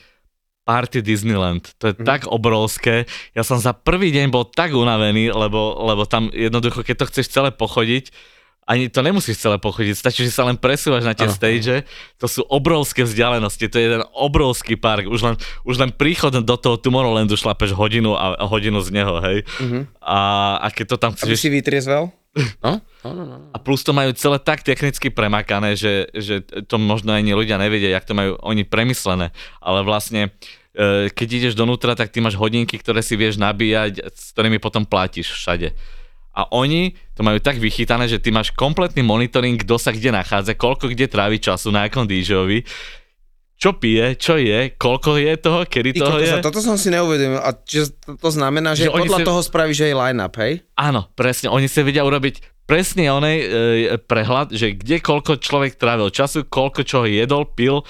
party 0.63 1.03
Disneyland. 1.03 1.75
To 1.83 1.91
je 1.91 1.95
mm. 1.99 2.07
tak 2.07 2.31
obrovské. 2.31 3.03
Ja 3.35 3.43
som 3.43 3.59
za 3.59 3.75
prvý 3.75 4.15
deň 4.15 4.31
bol 4.31 4.47
tak 4.47 4.71
unavený, 4.71 5.35
lebo, 5.35 5.83
lebo 5.83 6.07
tam 6.07 6.31
jednoducho, 6.31 6.79
keď 6.87 6.95
to 6.95 7.09
chceš 7.11 7.27
celé 7.27 7.51
pochodiť, 7.51 8.15
ani 8.69 8.85
to 8.85 9.01
nemusíš 9.01 9.41
celé 9.41 9.57
pochodiť, 9.57 9.97
stačí, 9.97 10.21
že 10.21 10.29
sa 10.29 10.45
len 10.45 10.53
presúvaš 10.53 11.01
na 11.01 11.17
tie 11.17 11.25
ano. 11.25 11.33
stage, 11.33 11.89
to 12.21 12.29
sú 12.29 12.45
obrovské 12.45 13.01
vzdialenosti, 13.01 13.65
to 13.65 13.81
je 13.81 13.85
jeden 13.89 14.05
obrovský 14.13 14.77
park, 14.77 15.09
už 15.09 15.25
len, 15.25 15.35
už 15.65 15.81
len 15.81 15.89
príchod 15.89 16.29
do 16.29 16.55
toho 16.61 16.77
Tomorrowlandu 16.77 17.33
šlapeš 17.33 17.73
hodinu 17.73 18.13
a, 18.13 18.37
a 18.37 18.45
hodinu 18.45 18.77
z 18.85 18.93
neho, 18.93 19.17
hej. 19.25 19.41
Mm-hmm. 19.57 19.83
A, 20.05 20.19
a 20.61 20.67
keď 20.69 20.85
to 20.85 20.97
tam 21.01 21.11
chceš... 21.17 21.33
Aby 21.33 21.41
si 21.41 21.49
vytriezvel? 21.49 22.13
No? 22.63 22.77
No, 23.01 23.09
no, 23.09 23.23
no, 23.25 23.35
no. 23.41 23.47
A 23.51 23.57
plus 23.57 23.81
to 23.81 23.89
majú 23.89 24.13
celé 24.13 24.37
tak 24.37 24.61
technicky 24.61 25.09
premakané, 25.09 25.73
že, 25.73 26.13
že 26.13 26.45
to 26.69 26.77
možno 26.77 27.09
ani 27.09 27.33
ľudia 27.33 27.57
nevedia, 27.57 27.89
jak 27.89 28.05
to 28.05 28.13
majú 28.13 28.37
oni 28.45 28.69
premyslené, 28.69 29.33
ale 29.57 29.81
vlastne 29.81 30.29
e, 30.77 31.09
keď 31.09 31.27
ideš 31.41 31.53
donútra, 31.57 31.97
tak 31.97 32.13
ty 32.13 32.21
máš 32.21 32.37
hodinky, 32.37 32.77
ktoré 32.77 33.01
si 33.01 33.17
vieš 33.17 33.41
nabíjať, 33.41 34.13
s 34.13 34.29
ktorými 34.37 34.61
potom 34.61 34.85
platíš 34.85 35.33
všade 35.33 35.73
a 36.35 36.45
oni 36.55 36.93
to 37.17 37.25
majú 37.25 37.41
tak 37.41 37.57
vychytané, 37.57 38.05
že 38.07 38.21
ty 38.21 38.29
máš 38.29 38.53
kompletný 38.53 39.01
monitoring, 39.03 39.59
kto 39.59 39.75
sa 39.81 39.91
kde 39.91 40.13
nachádza, 40.13 40.55
koľko 40.55 40.93
kde 40.93 41.09
trávi 41.09 41.41
času 41.41 41.73
na 41.73 41.89
akom 41.89 42.05
DJovi, 42.05 42.63
čo 43.59 43.75
pije, 43.75 44.15
čo 44.15 44.39
je, 44.39 44.71
koľko 44.79 45.19
je 45.19 45.33
toho, 45.35 45.59
kedy 45.67 45.99
toho 45.99 46.15
je. 46.15 46.39
Toto 46.39 46.63
som 46.63 46.79
si 46.79 46.87
neuvedomil. 46.87 47.43
A 47.43 47.51
čiže 47.51 47.91
to, 47.99 48.15
to 48.15 48.29
znamená, 48.31 48.71
že, 48.71 48.87
že 48.87 48.95
podľa 48.95 49.19
si... 49.19 49.27
toho 49.27 49.41
spravíš 49.43 49.79
aj 49.83 49.93
line-up, 49.99 50.33
hej? 50.39 50.63
Áno, 50.79 51.11
presne. 51.11 51.51
Oni 51.51 51.67
si 51.67 51.83
vedia 51.83 52.07
urobiť 52.07 52.39
presne 52.63 53.11
onej 53.11 53.37
e, 53.41 53.45
prehľad, 53.99 54.55
že 54.55 54.79
kde 54.79 55.03
koľko 55.03 55.43
človek 55.43 55.75
trávil 55.75 56.07
času, 56.07 56.47
koľko 56.47 56.87
čoho 56.87 57.03
jedol, 57.03 57.51
pil 57.51 57.83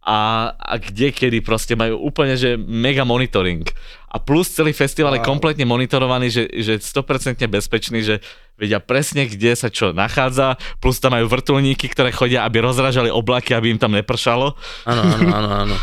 a, 0.00 0.50
a 0.56 0.74
kde 0.80 1.12
kedy 1.12 1.44
proste 1.44 1.76
majú 1.76 2.00
úplne, 2.00 2.40
že 2.40 2.56
mega 2.56 3.04
monitoring. 3.04 3.68
A 4.10 4.18
plus 4.18 4.50
celý 4.50 4.74
festival 4.74 5.14
wow. 5.14 5.22
je 5.22 5.26
kompletne 5.26 5.62
monitorovaný, 5.62 6.34
že, 6.34 6.44
že 6.50 6.82
100% 6.82 7.38
bezpečný, 7.46 8.02
že 8.02 8.18
vedia 8.58 8.82
presne, 8.82 9.30
kde 9.30 9.54
sa 9.54 9.70
čo 9.70 9.94
nachádza, 9.94 10.58
plus 10.82 10.98
tam 10.98 11.14
majú 11.14 11.30
vrtulníky, 11.30 11.86
ktoré 11.86 12.10
chodia, 12.10 12.42
aby 12.42 12.58
rozražali 12.58 13.06
oblaky, 13.06 13.54
aby 13.54 13.70
im 13.70 13.78
tam 13.78 13.94
nepršalo. 13.94 14.58
Áno, 14.84 15.02
áno, 15.06 15.28
áno, 15.30 15.50
áno. 15.66 15.76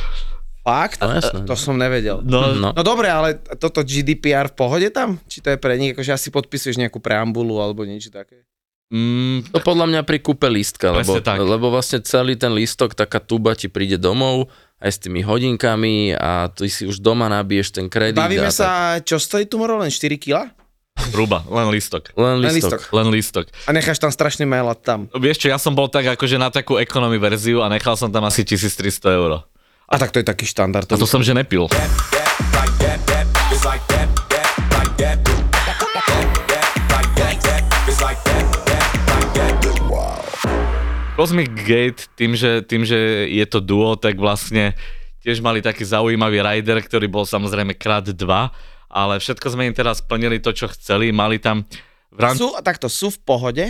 Fakt? 0.67 0.99
No, 0.99 1.15
jasné. 1.15 1.47
To 1.47 1.55
som 1.55 1.79
nevedel. 1.79 2.19
No, 2.27 2.51
no. 2.51 2.75
no 2.75 2.81
dobre, 2.83 3.07
ale 3.07 3.39
toto 3.55 3.87
GDPR 3.87 4.51
v 4.51 4.55
pohode 4.59 4.87
tam? 4.91 5.15
Či 5.23 5.39
to 5.39 5.47
je 5.55 5.57
pre 5.57 5.79
nich, 5.79 5.95
akože 5.95 6.11
asi 6.11 6.27
podpisuješ 6.27 6.75
nejakú 6.75 6.99
preambulu 6.99 7.63
alebo 7.63 7.87
niečo 7.87 8.11
také? 8.11 8.43
Mm, 8.91 9.51
to 9.51 9.59
podľa 9.63 9.87
mňa 9.87 10.01
pri 10.07 10.19
kúpe 10.23 10.47
lístka, 10.47 10.95
lebo, 10.95 11.19
tak. 11.19 11.43
lebo 11.43 11.67
vlastne 11.71 11.99
celý 12.03 12.39
ten 12.39 12.55
lístok, 12.55 12.95
taká 12.95 13.19
tuba 13.19 13.51
ti 13.55 13.67
príde 13.67 13.99
domov 13.99 14.47
aj 14.77 14.91
s 14.93 14.97
tými 15.01 15.25
hodinkami 15.25 16.13
a 16.13 16.53
ty 16.53 16.69
si 16.69 16.85
už 16.85 17.01
doma 17.01 17.25
nabiješ 17.29 17.73
ten 17.73 17.89
kredit. 17.89 18.21
Bavíme 18.21 18.53
sa, 18.53 18.97
tak... 19.01 19.09
čo 19.09 19.17
stojí 19.17 19.49
tu 19.49 19.57
len 19.57 19.89
4 19.89 20.21
kg? 20.21 20.53
Hruba, 21.13 21.45
len 21.45 21.69
lístok. 21.69 22.13
Len 22.17 22.41
lístok. 22.41 22.89
Len 22.89 23.07
lístok. 23.13 23.45
A 23.69 23.71
necháš 23.73 24.01
tam 24.01 24.09
strašne 24.09 24.49
mailať 24.49 24.79
tam. 24.81 24.99
Vieš 25.13 25.45
čo, 25.45 25.47
ja 25.53 25.61
som 25.61 25.77
bol 25.77 25.89
tak 25.93 26.09
akože 26.17 26.41
na 26.41 26.49
takú 26.49 26.81
economy 26.81 27.21
verziu 27.21 27.61
a 27.61 27.69
nechal 27.69 27.93
som 27.93 28.09
tam 28.09 28.25
asi 28.25 28.41
1300 28.41 29.05
eur. 29.13 29.45
A 29.87 29.95
tak 29.95 30.11
to 30.11 30.19
je 30.19 30.25
taký 30.25 30.49
štandard. 30.49 30.89
A 30.89 30.95
to 30.97 31.07
som, 31.07 31.21
že 31.21 31.37
nepil. 31.37 31.69
Cosmic 41.17 41.49
Gate, 41.65 42.13
tým 42.13 42.37
že, 42.37 42.61
tým, 42.61 42.85
že 42.85 43.25
je 43.25 43.41
to 43.49 43.57
duo, 43.57 43.97
tak 43.97 44.21
vlastne 44.21 44.77
tiež 45.25 45.41
mali 45.41 45.65
taký 45.65 45.81
zaujímavý 45.81 46.45
rider, 46.45 46.77
ktorý 46.77 47.09
bol 47.09 47.25
samozrejme 47.25 47.73
krát 47.73 48.05
dva, 48.13 48.53
ale 48.85 49.17
všetko 49.17 49.49
sme 49.49 49.65
im 49.65 49.73
teraz 49.73 49.97
splnili 50.05 50.37
to, 50.37 50.53
čo 50.53 50.69
chceli. 50.69 51.09
Mali 51.09 51.41
tam... 51.41 51.65
V. 52.13 52.21
Sú, 52.37 52.53
takto 52.61 52.85
sú 52.85 53.09
v 53.09 53.17
pohode, 53.25 53.65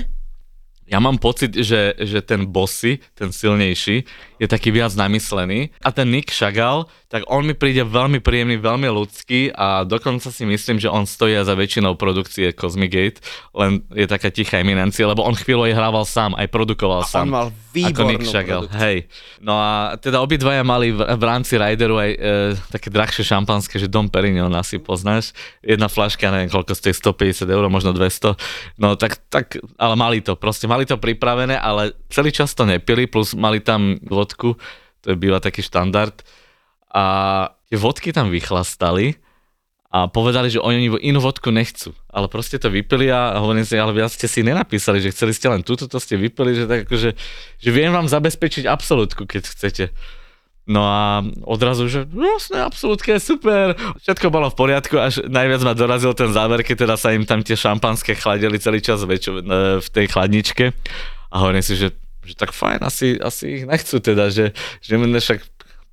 ja 0.87 1.03
mám 1.03 1.19
pocit, 1.19 1.51
že, 1.51 1.99
že 1.99 2.23
ten 2.23 2.47
bossy, 2.47 3.03
ten 3.11 3.35
silnejší, 3.35 4.07
je 4.39 4.47
taký 4.47 4.71
viac 4.71 4.95
namyslený. 4.95 5.75
A 5.83 5.91
ten 5.91 6.07
Nick 6.07 6.31
Chagall, 6.31 6.87
tak 7.11 7.27
on 7.27 7.43
mi 7.43 7.55
príde 7.55 7.83
veľmi 7.83 8.19
príjemný, 8.19 8.59
veľmi 8.59 8.87
ľudský 8.91 9.51
a 9.55 9.87
dokonca 9.87 10.27
si 10.27 10.43
myslím, 10.43 10.77
že 10.77 10.91
on 10.91 11.07
stojí 11.07 11.39
za 11.39 11.55
väčšinou 11.55 11.95
produkcie 11.95 12.51
Cosmic 12.51 12.91
Gate, 12.91 13.19
len 13.55 13.83
je 13.95 14.07
taká 14.07 14.27
tichá 14.27 14.59
eminencia, 14.59 15.07
lebo 15.07 15.23
on 15.23 15.35
chvíľu 15.35 15.71
aj 15.71 15.73
hrával 15.75 16.05
sám, 16.05 16.35
aj 16.35 16.47
produkoval 16.51 17.03
a 17.03 17.07
sám. 17.07 17.27
on 17.27 17.33
mal 17.33 17.47
ako 17.77 18.01
Nick 18.09 18.25
Chagall. 18.25 18.65
Hej. 18.73 19.05
No 19.39 19.55
a 19.55 19.95
teda 20.01 20.19
obidvaja 20.19 20.65
mali 20.65 20.91
v, 20.91 20.99
v 20.99 21.23
rámci 21.23 21.55
Rideru 21.55 21.95
aj 21.95 22.11
e, 22.11 22.19
také 22.73 22.91
drahšie 22.91 23.23
šampanské, 23.23 23.77
že 23.77 23.87
Dom 23.87 24.09
Perignon 24.09 24.51
asi 24.57 24.81
poznáš. 24.81 25.31
Jedna 25.61 25.87
flaška, 25.87 26.29
neviem 26.33 26.49
koľko 26.49 26.73
stojí, 26.73 26.93
150 26.93 27.47
eur, 27.47 27.63
možno 27.69 27.93
200. 27.93 28.35
No 28.81 28.97
tak, 28.97 29.21
tak 29.29 29.61
ale 29.77 29.95
mali 29.95 30.19
to, 30.25 30.33
proste 30.35 30.65
mali 30.65 30.76
to 30.85 31.01
pripravené, 31.01 31.57
ale 31.57 31.95
celý 32.11 32.29
čas 32.29 32.53
to 32.53 32.67
nepili, 32.67 33.07
plus 33.07 33.33
mali 33.33 33.63
tam 33.63 33.97
vodku, 34.05 34.59
to 35.01 35.13
je 35.13 35.17
býva 35.17 35.41
taký 35.41 35.63
štandard. 35.63 36.13
A 36.91 37.05
tie 37.71 37.77
vodky 37.79 38.13
tam 38.13 38.29
vychlastali 38.29 39.17
a 39.87 40.11
povedali, 40.11 40.51
že 40.51 40.59
oni 40.59 40.91
inú 40.99 41.23
vodku 41.23 41.47
nechcú. 41.47 41.95
Ale 42.11 42.27
proste 42.27 42.59
to 42.59 42.67
vypili 42.67 43.07
a 43.07 43.39
hovorím 43.39 43.63
si, 43.63 43.79
ale 43.79 43.95
viac 43.95 44.11
ste 44.11 44.27
si 44.27 44.43
nenapísali, 44.43 44.99
že 44.99 45.15
chceli 45.15 45.31
ste 45.31 45.47
len 45.47 45.63
túto, 45.63 45.87
to 45.87 45.97
ste 45.97 46.19
vypili, 46.19 46.53
že 46.53 46.67
tak 46.67 46.85
akože, 46.85 47.09
že 47.63 47.69
viem 47.71 47.95
vám 47.95 48.11
zabezpečiť 48.11 48.67
absolútku, 48.67 49.23
keď 49.23 49.43
chcete. 49.47 49.85
No 50.67 50.83
a 50.83 51.23
odrazu, 51.47 51.87
že 51.87 52.03
jasne, 52.11 52.59
absolútne 52.59 53.23
super, 53.23 53.71
všetko 54.03 54.27
bolo 54.27 54.51
v 54.51 54.59
poriadku, 54.59 54.99
až 54.99 55.23
najviac 55.23 55.63
ma 55.63 55.71
dorazil 55.71 56.11
ten 56.11 56.27
záver, 56.35 56.59
keď 56.59 56.83
teda 56.83 56.95
sa 56.99 57.15
im 57.15 57.23
tam 57.23 57.39
tie 57.39 57.55
šampanské 57.55 58.19
chladili 58.19 58.59
celý 58.59 58.83
čas 58.83 58.99
väčšo, 58.99 59.31
e, 59.31 59.43
v 59.79 59.87
tej 59.87 60.05
chladničke. 60.11 60.75
A 61.31 61.35
hovorím 61.39 61.63
si, 61.63 61.79
že, 61.79 61.95
že 62.27 62.35
tak 62.35 62.51
fajn, 62.51 62.83
asi, 62.83 63.15
asi 63.15 63.63
ich 63.63 63.63
nechcú 63.63 64.03
teda, 64.03 64.27
že, 64.27 64.51
že 64.83 64.99
však 64.99 65.39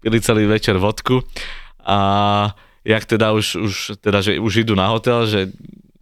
pili 0.02 0.18
celý 0.18 0.50
večer 0.50 0.74
vodku. 0.82 1.22
A 1.87 2.50
jak 2.82 3.06
teda 3.06 3.30
už, 3.30 3.46
už, 3.56 3.74
teda, 4.02 4.26
že 4.26 4.42
už 4.42 4.66
idú 4.66 4.74
na 4.74 4.90
hotel, 4.90 5.24
že 5.30 5.54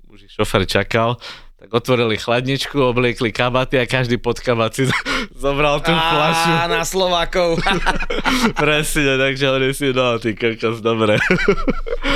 už 0.08 0.18
ich 0.26 0.32
šofer 0.32 0.64
čakal, 0.64 1.20
tak 1.62 1.70
otvorili 1.78 2.18
chladničku, 2.18 2.74
obliekli 2.74 3.30
kabaty 3.30 3.78
a 3.78 3.86
každý 3.86 4.18
pod 4.18 4.42
kabat 4.42 4.74
si 4.74 4.90
zobral 5.46 5.78
tú 5.78 5.94
flašu. 5.94 6.50
Na 6.66 6.82
Slovákov. 6.82 7.62
Presne, 8.58 9.14
takže 9.14 9.46
oni 9.46 9.70
si, 9.70 9.94
no, 9.94 10.18
ty 10.18 10.34
kokos, 10.34 10.82
dobre. 10.82 11.22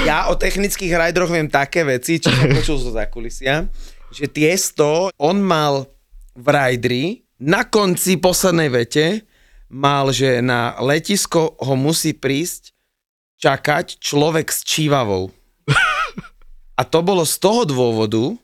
ja 0.03 0.27
o 0.27 0.35
technických 0.35 0.99
rajdroch 0.99 1.31
viem 1.31 1.47
také 1.47 1.87
veci, 1.87 2.19
čo 2.19 2.35
som 2.35 2.51
počul 2.51 2.75
zo 2.83 2.91
zákulisia, 2.91 3.71
že 4.11 4.27
Tiesto, 4.27 5.15
on 5.15 5.39
mal 5.39 5.87
v 6.35 6.47
rajdri, 6.51 7.05
na 7.39 7.63
konci 7.63 8.19
poslednej 8.19 8.67
vete, 8.67 9.23
mal, 9.71 10.11
že 10.11 10.43
na 10.43 10.75
letisko 10.83 11.55
ho 11.55 11.75
musí 11.79 12.19
prísť 12.19 12.75
čakať 13.39 14.03
človek 14.03 14.51
s 14.51 14.67
čívavou. 14.67 15.31
A 16.81 16.83
to 16.83 16.99
bolo 17.07 17.23
z 17.23 17.39
toho 17.39 17.63
dôvodu, 17.63 18.35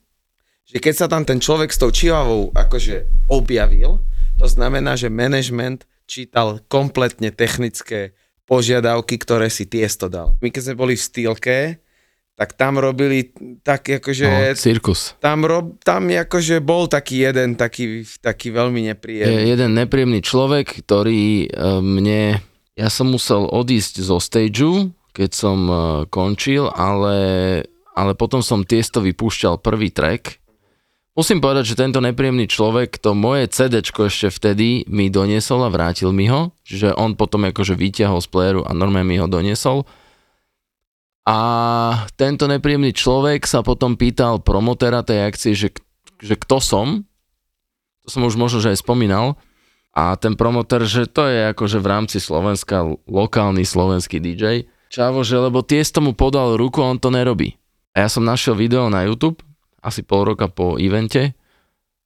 že 0.73 0.81
keď 0.81 0.95
sa 0.97 1.07
tam 1.07 1.29
ten 1.29 1.37
človek 1.37 1.69
s 1.69 1.79
tou 1.79 1.93
čivavou 1.93 2.49
akože 2.57 3.29
objavil, 3.29 4.01
to 4.41 4.49
znamená, 4.49 4.97
že 4.97 5.13
management 5.13 5.85
čítal 6.09 6.65
kompletne 6.67 7.29
technické 7.29 8.17
požiadavky, 8.49 9.21
ktoré 9.21 9.53
si 9.53 9.69
Tiesto 9.69 10.09
dal. 10.09 10.35
My 10.41 10.49
keď 10.49 10.73
sme 10.73 10.81
boli 10.81 10.95
v 10.97 11.05
stýlke, 11.05 11.57
tak 12.33 12.57
tam 12.57 12.81
robili 12.81 13.31
tak 13.63 13.87
akože... 14.03 14.27
No, 14.27 14.57
cirkus. 14.57 15.15
Tam, 15.21 15.45
rob, 15.45 15.79
tam 15.85 16.11
akože 16.11 16.59
bol 16.65 16.89
taký 16.89 17.29
jeden 17.29 17.55
taký, 17.55 18.03
taký 18.19 18.51
veľmi 18.51 18.89
nepríjemný. 18.93 19.31
Je 19.31 19.53
jeden 19.53 19.77
nepríjemný 19.77 20.21
človek, 20.25 20.83
ktorý 20.83 21.47
e, 21.47 21.69
mne... 21.79 22.43
Ja 22.73 22.89
som 22.89 23.13
musel 23.13 23.45
odísť 23.47 24.01
zo 24.01 24.17
stageu, 24.19 24.91
keď 25.13 25.31
som 25.37 25.59
e, 25.69 25.75
končil, 26.09 26.73
ale, 26.73 27.17
ale 27.95 28.13
potom 28.17 28.41
som 28.41 28.65
Tiesto 28.65 29.05
vypúšťal 29.05 29.61
prvý 29.61 29.93
track 29.93 30.42
Musím 31.13 31.45
povedať, 31.45 31.77
že 31.77 31.81
tento 31.81 32.01
nepríjemný 32.01 32.49
človek 32.49 32.97
to 32.97 33.13
moje 33.13 33.45
CD 33.53 33.85
ešte 33.85 34.33
vtedy 34.33 34.89
mi 34.89 35.13
doniesol 35.13 35.69
a 35.69 35.69
vrátil 35.69 36.09
mi 36.09 36.33
ho, 36.33 36.57
že 36.65 36.89
on 36.89 37.21
potom 37.21 37.45
akože 37.45 37.77
vyťahol 37.77 38.25
z 38.25 38.29
playeru 38.33 38.61
a 38.65 38.73
normálne 38.73 39.13
mi 39.13 39.21
ho 39.21 39.29
doniesol. 39.29 39.85
A 41.29 41.39
tento 42.17 42.49
nepríjemný 42.49 42.97
človek 42.97 43.45
sa 43.45 43.61
potom 43.61 44.01
pýtal 44.01 44.41
promotera 44.41 45.05
tej 45.05 45.29
akcie, 45.29 45.53
že, 45.53 45.69
že 46.17 46.35
kto 46.35 46.65
som. 46.65 47.05
To 48.03 48.09
som 48.09 48.25
už 48.25 48.41
možno, 48.41 48.65
že 48.65 48.73
aj 48.73 48.81
spomínal. 48.81 49.37
A 49.93 50.17
ten 50.17 50.33
promoter, 50.33 50.89
že 50.89 51.05
to 51.05 51.29
je 51.29 51.53
akože 51.53 51.77
v 51.77 51.91
rámci 51.93 52.25
Slovenska 52.25 52.89
lokálny 53.05 53.69
slovenský 53.69 54.17
DJ. 54.17 54.65
Čavo, 54.89 55.21
že 55.21 55.37
lebo 55.37 55.61
tiesto 55.61 56.01
mu 56.01 56.17
podal 56.17 56.57
ruku 56.57 56.81
on 56.81 56.97
to 56.97 57.13
nerobí. 57.13 57.61
A 57.93 58.05
ja 58.05 58.09
som 58.09 58.25
našiel 58.25 58.57
video 58.57 58.89
na 58.89 59.05
YouTube, 59.05 59.45
asi 59.83 60.07
pol 60.07 60.25
roka 60.25 60.47
po 60.47 60.79
evente, 60.79 61.35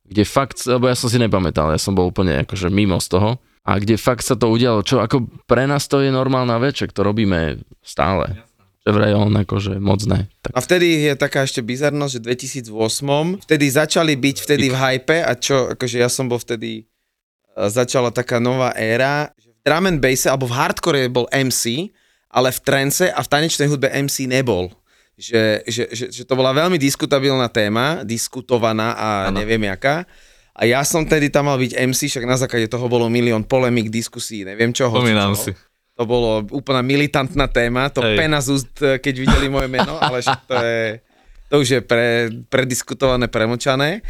kde 0.09 0.25
fakt, 0.25 0.59
lebo 0.65 0.89
ja 0.89 0.97
som 0.97 1.13
si 1.13 1.21
nepamätal, 1.21 1.71
ja 1.71 1.81
som 1.81 1.93
bol 1.93 2.09
úplne 2.09 2.43
akože 2.47 2.73
mimo 2.73 2.97
z 3.03 3.09
toho, 3.13 3.31
a 3.67 3.83
kde 3.83 3.99
fakt 3.99 4.23
sa 4.23 4.39
to 4.39 4.47
udialo, 4.47 4.87
čo 4.87 5.03
ako 5.03 5.27
pre 5.51 5.67
nás 5.67 5.91
to 5.91 5.99
je 5.99 6.15
normálna 6.15 6.55
vec, 6.63 6.79
že 6.79 6.95
to 6.95 7.03
robíme 7.03 7.59
stále. 7.83 8.39
Že 8.87 8.91
vraj 8.95 9.13
on 9.19 9.35
akože 9.35 9.83
moc 9.83 9.99
ne. 10.07 10.31
Tak 10.47 10.55
A 10.55 10.63
vtedy 10.63 11.11
je 11.11 11.13
taká 11.19 11.43
ešte 11.43 11.59
bizarnosť, 11.59 12.13
že 12.15 12.21
v 12.23 12.27
2008, 12.71 13.43
vtedy 13.43 13.67
začali 13.67 14.15
byť 14.15 14.37
vtedy 14.47 14.67
v 14.71 14.77
hype 14.79 15.19
a 15.27 15.35
čo, 15.35 15.75
akože 15.75 15.99
ja 15.99 16.07
som 16.07 16.31
bol 16.31 16.39
vtedy, 16.39 16.87
e, 16.87 17.67
začala 17.67 18.15
taká 18.15 18.39
nová 18.39 18.71
éra, 18.79 19.35
že 19.35 19.51
v 19.51 19.61
drum 19.67 19.91
and 19.91 19.99
basse, 19.99 20.31
alebo 20.31 20.47
v 20.47 20.55
hardcore 20.55 21.11
bol 21.11 21.27
MC, 21.35 21.91
ale 22.31 22.55
v 22.55 22.63
trance 22.63 23.11
a 23.11 23.19
v 23.19 23.31
tanečnej 23.35 23.67
hudbe 23.67 23.91
MC 23.91 24.31
nebol. 24.31 24.71
Že, 25.17 25.65
že, 25.65 25.85
že, 25.97 26.05
že 26.13 26.23
to 26.29 26.37
bola 26.37 26.53
veľmi 26.53 26.77
diskutabilná 26.77 27.49
téma, 27.49 28.05
diskutovaná 28.05 28.93
a 28.93 29.09
ano. 29.33 29.41
neviem 29.41 29.65
jaká. 29.65 30.05
A 30.57 30.65
ja 30.65 30.81
som 30.85 31.05
tedy 31.05 31.29
tam 31.29 31.49
mal 31.49 31.61
byť 31.61 31.73
MC, 31.89 32.09
však 32.09 32.25
na 32.25 32.37
základe 32.37 32.69
toho 32.69 32.89
bolo 32.89 33.09
milión 33.09 33.45
polemik, 33.45 33.93
diskusí, 33.93 34.45
neviem 34.45 34.73
čoho. 34.73 34.93
Spomínam 34.93 35.37
si. 35.37 35.53
To 35.97 36.05
bolo 36.05 36.45
úplná 36.53 36.85
militantná 36.85 37.49
téma, 37.49 37.89
to 37.89 38.05
Hej. 38.05 38.17
pena 38.21 38.41
z 38.45 38.49
úst, 38.61 38.73
keď 38.77 39.15
videli 39.17 39.49
moje 39.49 39.69
meno, 39.69 39.97
ale 39.97 40.21
však 40.21 40.41
to 40.45 40.55
je, 40.61 40.81
to 41.49 41.55
už 41.65 41.69
je 41.69 41.81
pre, 41.81 42.29
prediskutované, 42.53 43.33
premočané. 43.33 44.05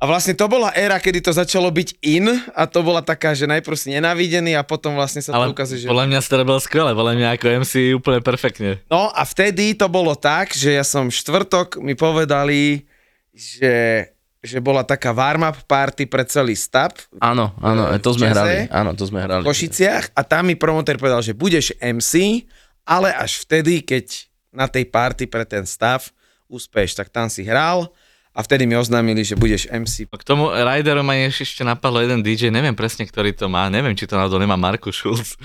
A 0.00 0.08
vlastne 0.08 0.32
to 0.32 0.48
bola 0.48 0.72
éra, 0.72 0.96
kedy 0.96 1.20
to 1.20 1.28
začalo 1.28 1.68
byť 1.68 2.00
in 2.00 2.24
a 2.56 2.64
to 2.64 2.80
bola 2.80 3.04
taká, 3.04 3.36
že 3.36 3.44
najprv 3.44 3.76
si 3.76 3.92
nenávidený 3.92 4.56
a 4.56 4.64
potom 4.64 4.96
vlastne 4.96 5.20
sa 5.20 5.36
Ale 5.36 5.52
to 5.52 5.60
ukazuje, 5.60 5.84
že... 5.84 5.92
podľa 5.92 6.08
mňa 6.08 6.18
si 6.24 6.28
to 6.32 6.36
robil 6.40 6.56
skvelé, 6.56 6.96
podľa 6.96 7.14
mňa 7.20 7.28
ako 7.36 7.46
MC 7.60 7.72
úplne 7.92 8.24
perfektne. 8.24 8.80
No 8.88 9.12
a 9.12 9.22
vtedy 9.28 9.76
to 9.76 9.92
bolo 9.92 10.16
tak, 10.16 10.56
že 10.56 10.72
ja 10.72 10.88
som 10.88 11.12
štvrtok 11.12 11.84
mi 11.84 11.92
povedali, 11.92 12.88
že, 13.36 14.08
že 14.40 14.56
bola 14.64 14.88
taká 14.88 15.12
warm-up 15.12 15.68
party 15.68 16.08
pre 16.08 16.24
celý 16.24 16.56
stav 16.56 16.96
áno, 17.20 17.52
áno, 17.60 17.92
to 18.00 18.16
sme 18.16 18.32
hrali. 18.32 18.72
Áno, 18.72 18.96
to 18.96 19.04
sme 19.04 19.20
hrali. 19.20 19.44
v 19.44 19.52
Košiciach 19.52 20.16
a 20.16 20.24
tam 20.24 20.48
mi 20.48 20.56
promotér 20.56 20.96
povedal, 20.96 21.20
že 21.20 21.36
budeš 21.36 21.76
MC, 21.76 22.48
ale 22.88 23.12
až 23.12 23.44
vtedy, 23.44 23.84
keď 23.84 24.32
na 24.48 24.64
tej 24.64 24.88
party 24.88 25.28
pre 25.28 25.44
ten 25.44 25.68
stav 25.68 26.08
uspeš, 26.48 26.96
tak 26.96 27.12
tam 27.12 27.28
si 27.28 27.44
hral 27.44 27.92
a 28.30 28.40
vtedy 28.46 28.62
mi 28.66 28.78
oznámili, 28.78 29.26
že 29.26 29.34
budeš 29.34 29.66
MC. 29.66 30.06
K 30.06 30.22
tomu 30.22 30.54
Rideru 30.54 31.02
ma 31.02 31.18
ešte 31.18 31.66
napadlo 31.66 31.98
jeden 31.98 32.22
DJ, 32.22 32.54
neviem 32.54 32.78
presne, 32.78 33.02
ktorý 33.02 33.34
to 33.34 33.50
má, 33.50 33.66
neviem, 33.66 33.98
či 33.98 34.06
to 34.06 34.14
náhodou 34.14 34.38
nemá 34.38 34.54
Markus 34.54 34.96
Schulz. 34.98 35.34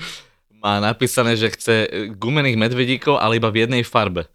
Má 0.56 0.80
napísané, 0.80 1.36
že 1.36 1.52
chce 1.52 1.74
gumených 2.16 2.58
medvedíkov, 2.58 3.20
ale 3.20 3.38
iba 3.38 3.52
v 3.52 3.68
jednej 3.68 3.84
farbe. 3.86 4.26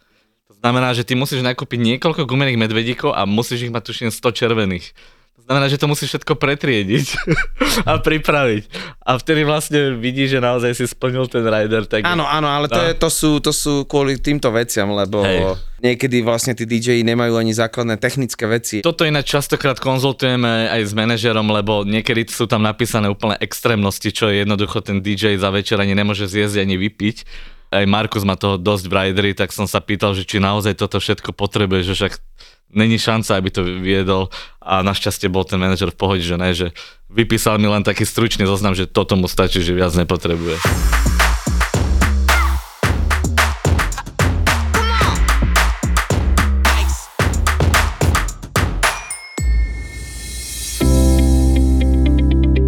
To 0.48 0.54
znamená, 0.54 0.94
že 0.94 1.04
ty 1.04 1.18
musíš 1.18 1.44
nakúpiť 1.44 1.82
niekoľko 1.82 2.24
gumených 2.24 2.62
medvedíkov 2.62 3.12
a 3.12 3.26
musíš 3.26 3.68
ich 3.68 3.74
mať 3.74 3.90
tuším 3.90 4.10
100 4.14 4.40
červených. 4.40 4.96
To 5.32 5.50
znamená, 5.50 5.68
že 5.68 5.82
to 5.82 5.90
musíš 5.90 6.16
všetko 6.16 6.38
pretriediť 6.38 7.06
a 7.90 7.98
pripraviť. 7.98 8.64
A 9.02 9.18
vtedy 9.18 9.42
vlastne 9.42 9.98
vidíš, 9.98 10.38
že 10.38 10.40
naozaj 10.40 10.72
si 10.78 10.86
splnil 10.86 11.26
ten 11.26 11.42
rider. 11.42 11.90
Tak... 11.90 12.06
Áno, 12.06 12.24
áno, 12.24 12.46
ale 12.46 12.70
to, 12.70 12.78
No. 12.78 12.86
je, 12.86 12.94
to, 12.94 13.10
sú, 13.10 13.30
to 13.42 13.50
sú 13.50 13.84
kvôli 13.84 14.22
týmto 14.22 14.48
veciam, 14.54 14.94
lebo 14.94 15.26
Hej. 15.26 15.58
niekedy 15.82 16.22
vlastne 16.22 16.54
tí 16.54 16.64
DJ 16.64 17.02
nemajú 17.02 17.36
ani 17.36 17.52
základné 17.52 17.98
technické 17.98 18.46
veci. 18.46 18.86
Toto 18.86 19.02
ináč 19.04 19.34
častokrát 19.34 19.82
konzultujeme 19.82 20.70
aj 20.72 20.82
s 20.88 20.94
manažerom, 20.94 21.50
lebo 21.50 21.84
niekedy 21.84 22.30
sú 22.30 22.46
tam 22.46 22.62
napísané 22.62 23.10
úplne 23.10 23.36
extrémnosti, 23.42 24.14
čo 24.14 24.30
je 24.30 24.46
jednoducho 24.46 24.80
ten 24.86 25.02
DJ 25.02 25.36
za 25.42 25.50
večer 25.50 25.82
ani 25.82 25.98
nemôže 25.98 26.30
zjesť 26.30 26.62
ani 26.64 26.78
vypiť. 26.78 27.18
Aj 27.72 27.88
Markus 27.88 28.28
má 28.28 28.36
toho 28.36 28.60
dosť 28.60 28.86
v 28.86 28.94
rideri, 28.94 29.32
tak 29.32 29.56
som 29.56 29.64
sa 29.64 29.80
pýtal, 29.80 30.12
že 30.12 30.28
či 30.28 30.44
naozaj 30.44 30.76
toto 30.76 31.00
všetko 31.00 31.32
potrebuje, 31.32 31.88
že 31.88 31.94
však 31.98 32.14
není 32.72 32.98
šanca, 33.00 33.38
aby 33.38 33.50
to 33.52 33.62
viedol 33.64 34.32
a 34.64 34.84
našťastie 34.84 35.28
bol 35.28 35.44
ten 35.44 35.60
manažer 35.60 35.92
v 35.92 36.00
pohode, 36.00 36.24
že 36.24 36.36
ne, 36.40 36.52
že 36.56 36.72
vypísal 37.12 37.60
mi 37.60 37.68
len 37.68 37.84
taký 37.84 38.08
stručný 38.08 38.48
zoznam, 38.48 38.76
že 38.76 38.88
toto 38.88 39.20
mu 39.20 39.28
stačí, 39.28 39.60
že 39.60 39.76
viac 39.76 39.92
nepotrebuje. 39.96 40.58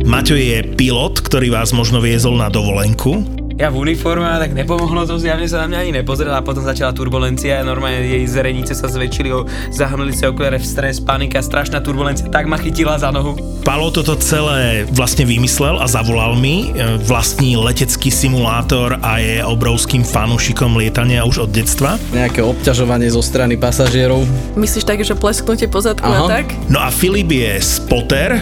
Maťo 0.04 0.38
je 0.40 0.64
pilot, 0.78 1.20
ktorý 1.26 1.52
vás 1.52 1.74
možno 1.74 2.00
viezol 2.00 2.38
na 2.38 2.48
dovolenku. 2.48 3.43
Ja 3.54 3.70
v 3.70 3.86
uniforme, 3.86 4.26
tak 4.26 4.58
nepomohlo 4.58 5.06
to, 5.06 5.22
zjavne 5.22 5.46
sa 5.46 5.62
na 5.62 5.70
mňa 5.70 5.78
ani 5.78 5.92
nepozrela 6.02 6.42
a 6.42 6.44
potom 6.44 6.66
začala 6.66 6.90
turbulencia, 6.90 7.62
normálne 7.62 8.02
jej 8.02 8.26
zrenice 8.26 8.74
sa 8.74 8.90
zväčšili, 8.90 9.30
zahrnuli 9.70 10.10
sa 10.10 10.34
okuliare 10.34 10.58
v 10.58 10.66
stres, 10.66 10.98
panika, 10.98 11.38
strašná 11.38 11.78
turbulencia, 11.78 12.26
tak 12.34 12.50
ma 12.50 12.58
chytila 12.58 12.98
za 12.98 13.14
nohu. 13.14 13.38
Palo 13.62 13.94
toto 13.94 14.18
celé 14.18 14.90
vlastne 14.90 15.24
vymyslel 15.24 15.78
a 15.78 15.86
zavolal 15.86 16.34
mi. 16.34 16.74
E, 16.74 16.98
Vlastní 17.04 17.54
letecký 17.54 18.10
simulátor 18.10 18.98
a 19.06 19.22
je 19.22 19.46
obrovským 19.46 20.02
fanúšikom 20.02 20.74
lietania 20.74 21.22
už 21.22 21.46
od 21.46 21.50
detstva. 21.54 21.96
nejaké 22.10 22.42
obťažovanie 22.42 23.08
zo 23.08 23.22
strany 23.22 23.54
pasažierov. 23.54 24.26
Myslíš 24.58 24.84
tak, 24.84 25.00
že 25.06 25.14
plesknutie 25.14 25.70
po 25.70 25.78
zadku 25.78 26.10
a 26.10 26.26
tak? 26.26 26.52
No 26.68 26.82
a 26.82 26.90
Filip 26.90 27.30
je 27.30 27.62
spotter 27.62 28.42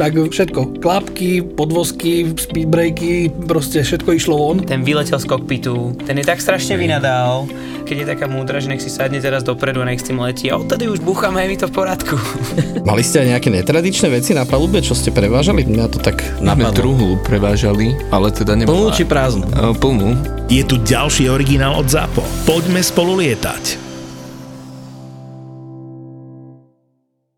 Tak 0.00 0.16
všetko, 0.16 0.80
klapky, 0.80 1.44
podvozky, 1.44 2.32
speedbreaky, 2.32 3.28
proste 3.44 3.84
všetko 3.84 4.16
išlo 4.16 4.32
von. 4.32 4.64
Ten 4.64 4.80
vyletel 4.80 5.20
z 5.20 5.28
kokpitu, 5.28 5.92
ten 6.08 6.16
je 6.16 6.24
tak 6.24 6.40
strašne 6.40 6.80
vynadal, 6.80 7.44
keď 7.84 7.96
je 8.00 8.06
taká 8.08 8.24
múdra, 8.24 8.64
že 8.64 8.72
nech 8.72 8.80
si 8.80 8.88
sadne 8.88 9.20
teraz 9.20 9.44
dopredu 9.44 9.84
a 9.84 9.92
nech 9.92 10.00
s 10.00 10.08
tým 10.08 10.16
letí 10.16 10.48
a 10.48 10.56
odtedy 10.56 10.88
už 10.88 11.04
búchame, 11.04 11.44
je 11.44 11.48
mi 11.52 11.60
to 11.60 11.68
v 11.68 11.84
poriadku. 11.84 12.16
Mali 12.88 13.04
ste 13.04 13.28
aj 13.28 13.36
nejaké 13.36 13.52
netradičné 13.52 14.08
veci 14.08 14.32
na 14.32 14.48
palube, 14.48 14.80
čo 14.80 14.96
ste 14.96 15.12
prevážali? 15.12 15.68
Mňa 15.68 15.92
to 15.92 16.00
tak 16.00 16.24
napadlo. 16.40 16.72
truhlu 16.72 17.10
prevážali, 17.20 17.92
ale 18.08 18.32
teda 18.32 18.56
Plnú 18.56 18.88
nebola... 18.88 18.96
či 18.96 19.04
prázdnu? 19.04 19.44
E, 19.52 19.76
Plnú. 19.76 20.16
Je 20.48 20.64
tu 20.64 20.80
ďalší 20.80 21.28
originál 21.28 21.76
od 21.76 21.92
ZAPO. 21.92 22.24
Poďme 22.48 22.80
spolu 22.80 23.20
lietať. 23.20 23.89